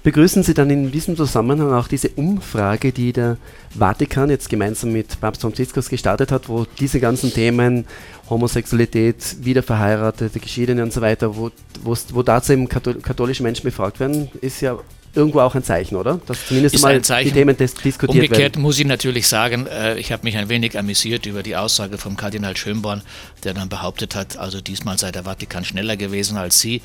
Begrüßen 0.04 0.42
Sie 0.42 0.52
dann 0.52 0.68
in 0.68 0.92
diesem 0.92 1.16
Zusammenhang 1.16 1.72
auch 1.72 1.88
diese 1.88 2.10
Umfrage, 2.10 2.92
die 2.92 3.14
der 3.14 3.38
Vatikan 3.70 4.28
jetzt 4.28 4.50
gemeinsam 4.50 4.92
mit 4.92 5.18
Papst 5.18 5.40
Franziskus 5.40 5.88
gestartet 5.88 6.30
hat, 6.30 6.50
wo 6.50 6.66
diese 6.78 7.00
ganzen 7.00 7.32
Themen 7.32 7.86
Homosexualität, 8.28 9.36
Wiederverheiratete, 9.40 10.40
Geschiedene 10.40 10.82
und 10.82 10.92
so 10.92 11.00
weiter, 11.00 11.34
wo, 11.36 11.50
wo 11.82 12.22
dazu 12.22 12.52
eben 12.52 12.68
katholische 12.68 13.42
Menschen 13.42 13.64
befragt 13.64 13.98
werden, 13.98 14.28
ist 14.42 14.60
ja 14.60 14.78
irgendwo 15.14 15.40
auch 15.40 15.54
ein 15.54 15.62
Zeichen, 15.62 15.96
oder? 15.96 16.20
Dass 16.26 16.48
zumindest 16.48 16.82
mal 16.82 17.00
die 17.00 17.30
Themen 17.30 17.56
dis 17.56 17.72
diskutiert 17.72 18.10
Umgekehrt 18.10 18.12
werden. 18.12 18.20
Umgekehrt 18.20 18.58
muss 18.58 18.78
ich 18.78 18.86
natürlich 18.86 19.26
sagen, 19.26 19.66
äh, 19.68 19.96
ich 19.98 20.12
habe 20.12 20.24
mich 20.24 20.36
ein 20.36 20.50
wenig 20.50 20.78
amüsiert 20.78 21.24
über 21.24 21.42
die 21.42 21.56
Aussage 21.56 21.96
vom 21.96 22.18
Kardinal 22.18 22.56
Schönborn, 22.58 23.00
der 23.42 23.54
dann 23.54 23.70
behauptet 23.70 24.14
hat, 24.14 24.36
also 24.36 24.60
diesmal 24.60 24.98
sei 24.98 25.12
der 25.12 25.24
Vatikan 25.24 25.64
schneller 25.64 25.96
gewesen 25.96 26.36
als 26.36 26.60
Sie. 26.60 26.82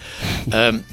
ähm, 0.54 0.86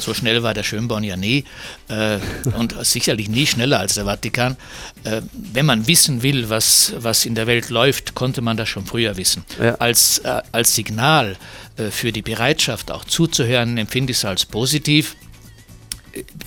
so 0.00 0.14
schnell 0.14 0.42
war 0.42 0.54
der 0.54 0.62
Schönborn 0.62 1.04
ja 1.04 1.16
nie 1.16 1.44
äh, 1.88 2.18
und 2.56 2.74
sicherlich 2.84 3.28
nie 3.28 3.46
schneller 3.46 3.80
als 3.80 3.94
der 3.94 4.04
Vatikan. 4.04 4.56
Äh, 5.04 5.22
wenn 5.32 5.66
man 5.66 5.86
wissen 5.86 6.22
will, 6.22 6.48
was, 6.48 6.92
was 6.98 7.24
in 7.24 7.34
der 7.34 7.46
Welt 7.46 7.70
läuft, 7.70 8.14
konnte 8.14 8.40
man 8.40 8.56
das 8.56 8.68
schon 8.68 8.86
früher 8.86 9.16
wissen. 9.16 9.44
Ja. 9.60 9.74
Als, 9.76 10.18
äh, 10.20 10.42
als 10.52 10.74
Signal 10.74 11.36
äh, 11.76 11.90
für 11.90 12.12
die 12.12 12.22
Bereitschaft 12.22 12.90
auch 12.90 13.04
zuzuhören, 13.04 13.78
empfinde 13.78 14.12
ich 14.12 14.18
es 14.18 14.24
als 14.24 14.44
positiv 14.44 15.16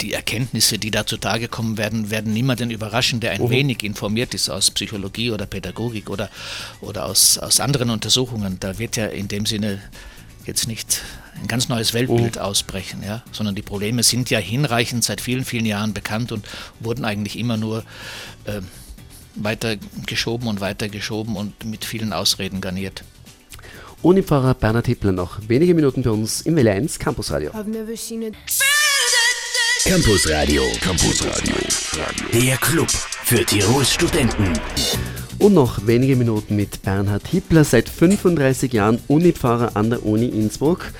die 0.01 0.13
Erkenntnisse, 0.13 0.77
die 0.77 0.91
da 0.91 1.05
zutage 1.05 1.47
kommen 1.47 1.77
werden, 1.77 2.09
werden 2.09 2.33
niemanden 2.33 2.71
überraschen, 2.71 3.19
der 3.19 3.31
ein 3.31 3.41
uh 3.41 3.49
wenig 3.49 3.83
informiert 3.83 4.33
ist 4.33 4.49
aus 4.49 4.71
Psychologie 4.71 5.31
oder 5.31 5.45
Pädagogik 5.45 6.09
oder, 6.09 6.29
oder 6.81 7.05
aus, 7.05 7.37
aus 7.37 7.59
anderen 7.59 7.89
Untersuchungen. 7.89 8.57
Da 8.59 8.79
wird 8.79 8.97
ja 8.97 9.05
in 9.05 9.27
dem 9.27 9.45
Sinne 9.45 9.81
jetzt 10.45 10.67
nicht 10.67 11.01
ein 11.41 11.47
ganz 11.47 11.69
neues 11.69 11.93
Weltbild 11.93 12.37
oh. 12.37 12.41
ausbrechen, 12.41 13.03
ja, 13.05 13.23
sondern 13.31 13.55
die 13.55 13.61
Probleme 13.61 14.03
sind 14.03 14.29
ja 14.29 14.39
hinreichend 14.39 15.03
seit 15.03 15.21
vielen, 15.21 15.45
vielen 15.45 15.65
Jahren 15.65 15.93
bekannt 15.93 16.31
und 16.31 16.47
wurden 16.79 17.05
eigentlich 17.05 17.37
immer 17.37 17.57
nur 17.57 17.83
äh, 18.45 18.61
weiter 19.35 19.77
geschoben 20.05 20.47
und 20.47 20.61
weiter 20.61 20.89
geschoben 20.89 21.35
und 21.35 21.65
mit 21.65 21.85
vielen 21.85 22.13
Ausreden 22.13 22.61
garniert. 22.61 23.03
Unipfarrer 24.01 24.55
Bernhard 24.55 24.87
Hippler 24.87 25.11
noch 25.11 25.39
wenige 25.47 25.75
Minuten 25.75 26.03
für 26.03 26.11
uns 26.11 26.41
im 26.41 26.55
L1 26.55 26.97
Campus 26.97 27.31
Radio. 27.31 27.51
Campus 29.83 30.29
Radio. 30.29 30.63
Campus 30.81 31.25
Radio. 31.25 31.55
Der 32.33 32.57
Club 32.57 32.89
für 32.89 33.45
Tirols 33.45 33.93
Studenten. 33.93 34.53
Und 35.41 35.55
noch 35.55 35.87
wenige 35.87 36.15
Minuten 36.15 36.55
mit 36.55 36.83
Bernhard 36.83 37.27
Hippler, 37.27 37.63
seit 37.63 37.89
35 37.89 38.71
Jahren 38.73 38.99
Unipfarrer 39.07 39.75
an 39.75 39.89
der 39.89 40.05
Uni 40.05 40.27
Innsbruck. 40.27 40.91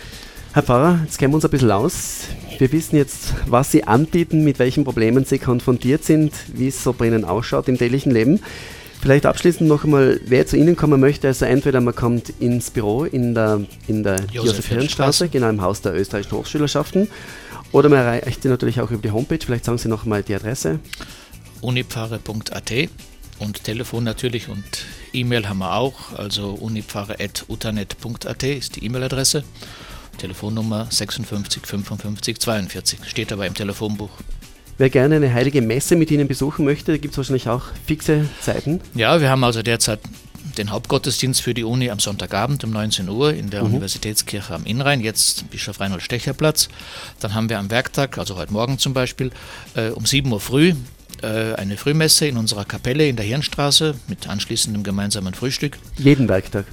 Herr 0.54 0.64
Pfarrer, 0.64 1.00
jetzt 1.04 1.20
kennen 1.20 1.32
wir 1.32 1.36
uns 1.36 1.46
ein 1.46 1.52
bisschen 1.52 1.70
aus. 1.70 2.22
Wir 2.58 2.72
wissen 2.72 2.96
jetzt, 2.96 3.36
was 3.46 3.72
Sie 3.72 3.84
anbieten, 3.84 4.44
mit 4.44 4.58
welchen 4.58 4.84
Problemen 4.84 5.26
Sie 5.26 5.38
konfrontiert 5.38 6.04
sind, 6.04 6.34
wie 6.56 6.70
es 6.70 6.84
so 6.84 6.92
bei 6.92 7.06
Ihnen 7.06 7.24
ausschaut 7.24 7.68
im 7.68 7.78
täglichen 7.78 8.12
Leben. 8.12 8.40
Vielleicht 9.00 9.28
abschließend 9.28 9.70
noch 9.70 9.84
einmal, 9.84 10.20
wer 10.26 10.48
zu 10.48 10.58
Ihnen 10.58 10.76
kommen 10.76 11.00
möchte, 11.00 11.28
also 11.28 11.46
entweder 11.46 11.80
man 11.80 11.94
kommt 11.94 12.34
ins 12.40 12.72
Büro 12.72 13.04
in 13.04 13.36
der, 13.36 13.62
in 13.88 14.02
der 14.02 14.22
Josef-Hirn-Straße, 14.32 15.30
genau 15.30 15.50
im 15.50 15.62
Haus 15.62 15.82
der 15.82 15.94
österreichischen 15.94 16.40
Hochschülerschaften, 16.40 17.10
oder 17.72 17.90
man 17.90 18.00
erreicht 18.00 18.42
Sie 18.42 18.50
natürlich 18.50 18.82
auch 18.82 18.90
über 18.90 19.04
die 19.04 19.12
Homepage. 19.12 19.38
Vielleicht 19.46 19.66
sagen 19.66 19.78
Sie 19.78 19.88
noch 19.88 20.02
einmal 20.02 20.24
die 20.24 20.34
Adresse. 20.34 20.80
unipfarre.at 21.62 22.90
und 23.42 23.64
Telefon 23.64 24.04
natürlich 24.04 24.48
und 24.48 24.64
E-Mail 25.14 25.50
haben 25.50 25.60
wir 25.60 25.74
auch, 25.76 26.14
also 26.14 26.52
unipfarre.utanet.at 26.52 28.44
ist 28.44 28.76
die 28.76 28.86
E-Mail-Adresse. 28.86 29.44
Telefonnummer 30.18 30.88
56 30.90 31.66
55 31.66 32.40
42, 32.40 33.00
steht 33.06 33.34
aber 33.34 33.48
im 33.48 33.54
Telefonbuch. 33.54 34.12
Wer 34.78 34.90
gerne 34.90 35.16
eine 35.16 35.34
heilige 35.34 35.62
Messe 35.62 35.96
mit 35.96 36.12
Ihnen 36.12 36.28
besuchen 36.28 36.66
möchte, 36.66 37.00
gibt 37.00 37.14
es 37.14 37.18
wahrscheinlich 37.18 37.50
auch 37.50 37.64
fixe 37.86 38.28
Zeiten? 38.40 38.82
Ja, 38.94 39.20
wir 39.20 39.30
haben 39.30 39.44
also 39.44 39.62
derzeit 39.62 40.00
den 40.58 40.72
Hauptgottesdienst 40.72 41.42
für 41.42 41.54
die 41.54 41.64
Uni 41.64 41.90
am 41.90 42.00
Sonntagabend 42.00 42.64
um 42.64 42.72
19 42.72 43.08
Uhr 43.10 43.34
in 43.34 43.50
der 43.50 43.62
mhm. 43.62 43.68
Universitätskirche 43.68 44.54
am 44.54 44.66
Innrhein, 44.66 45.02
jetzt 45.02 45.50
Bischof 45.50 45.80
Reinhold 45.80 46.02
Stecher 46.02 46.34
Platz. 46.34 46.70
Dann 47.20 47.34
haben 47.34 47.50
wir 47.50 47.60
am 47.60 47.72
Werktag, 47.72 48.18
also 48.18 48.36
heute 48.36 48.54
Morgen 48.54 48.78
zum 48.78 48.94
Beispiel, 48.94 49.32
äh, 49.76 49.90
um 49.90 50.06
7 50.06 50.32
Uhr 50.32 50.40
früh 50.40 50.74
äh, 51.22 51.54
eine 51.56 51.78
Frühmesse 51.78 52.28
in 52.28 52.38
unserer 52.38 52.66
Kapelle 52.66 53.08
in 53.08 53.16
der 53.16 53.26
Hirnstraße 53.26 53.96
mit 54.08 54.28
anschließendem 54.28 54.84
gemeinsamen 54.84 55.34
Frühstück. 55.34 55.78
Jeden 55.98 56.28
Werktag? 56.28 56.66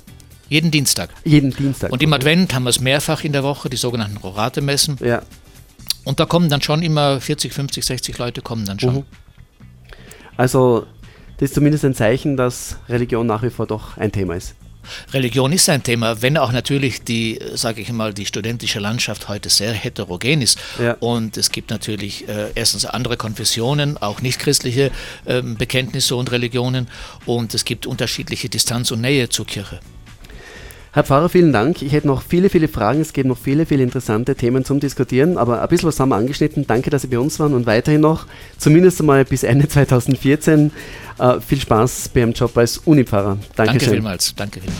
Jeden 0.48 0.70
Dienstag. 0.70 1.10
Jeden 1.24 1.52
Dienstag. 1.52 1.92
Und 1.92 2.02
im 2.02 2.12
Advent 2.12 2.54
haben 2.54 2.64
wir 2.64 2.70
es 2.70 2.80
mehrfach 2.80 3.24
in 3.24 3.32
der 3.32 3.42
Woche, 3.42 3.68
die 3.68 3.76
sogenannten 3.76 4.16
Rorate-Messen. 4.16 4.96
Ja. 5.00 5.22
Und 6.04 6.20
da 6.20 6.24
kommen 6.24 6.48
dann 6.48 6.62
schon 6.62 6.82
immer 6.82 7.20
40, 7.20 7.52
50, 7.52 7.84
60 7.84 8.18
Leute 8.18 8.40
kommen 8.40 8.64
dann 8.64 8.80
schon. 8.80 8.94
Mhm. 8.94 9.04
Also 10.36 10.86
das 11.38 11.50
ist 11.50 11.54
zumindest 11.54 11.84
ein 11.84 11.94
Zeichen, 11.94 12.36
dass 12.36 12.78
Religion 12.88 13.26
nach 13.26 13.42
wie 13.42 13.50
vor 13.50 13.66
doch 13.66 13.96
ein 13.96 14.10
Thema 14.10 14.34
ist. 14.34 14.54
Religion 15.12 15.52
ist 15.52 15.68
ein 15.68 15.82
Thema, 15.82 16.22
wenn 16.22 16.36
auch 16.36 16.52
natürlich 16.52 17.02
die, 17.02 17.38
sage 17.54 17.80
ich 17.82 17.92
mal, 17.92 18.14
die 18.14 18.26
studentische 18.26 18.80
Landschaft 18.80 19.28
heute 19.28 19.48
sehr 19.48 19.72
heterogen 19.72 20.42
ist. 20.42 20.58
Ja. 20.80 20.96
Und 21.00 21.36
es 21.36 21.50
gibt 21.50 21.70
natürlich 21.70 22.28
äh, 22.28 22.52
erstens 22.54 22.84
andere 22.84 23.16
Konfessionen, 23.16 23.98
auch 23.98 24.20
nichtchristliche 24.20 24.90
äh, 25.24 25.42
Bekenntnisse 25.42 26.16
und 26.16 26.30
Religionen. 26.30 26.88
Und 27.26 27.54
es 27.54 27.64
gibt 27.64 27.86
unterschiedliche 27.86 28.48
Distanz 28.48 28.90
und 28.90 29.00
Nähe 29.00 29.28
zur 29.28 29.46
Kirche. 29.46 29.80
Herr 30.92 31.04
Pfarrer, 31.04 31.28
vielen 31.28 31.52
Dank. 31.52 31.82
Ich 31.82 31.92
hätte 31.92 32.06
noch 32.06 32.22
viele, 32.22 32.48
viele 32.48 32.68
Fragen. 32.68 33.00
Es 33.00 33.12
gibt 33.12 33.28
noch 33.28 33.38
viele, 33.38 33.66
viele 33.66 33.82
interessante 33.82 34.34
Themen 34.34 34.64
zum 34.64 34.80
Diskutieren, 34.80 35.36
aber 35.36 35.62
ein 35.62 35.68
bisschen 35.68 35.88
was 35.88 36.00
haben 36.00 36.08
wir 36.08 36.16
angeschnitten. 36.16 36.66
Danke, 36.66 36.90
dass 36.90 37.02
Sie 37.02 37.08
bei 37.08 37.18
uns 37.18 37.38
waren 37.38 37.54
und 37.54 37.66
weiterhin 37.66 38.00
noch, 38.00 38.26
zumindest 38.56 39.00
einmal 39.00 39.24
bis 39.24 39.42
Ende 39.42 39.68
2014, 39.68 40.72
äh, 41.18 41.40
viel 41.40 41.60
Spaß 41.60 42.10
beim 42.14 42.32
Job 42.32 42.56
als 42.56 42.78
Unipfarrer. 42.78 43.38
Dankeschön. 43.54 43.78
Danke 43.78 43.90
vielmals. 43.90 44.34
Danke 44.34 44.60
vielmals. 44.60 44.76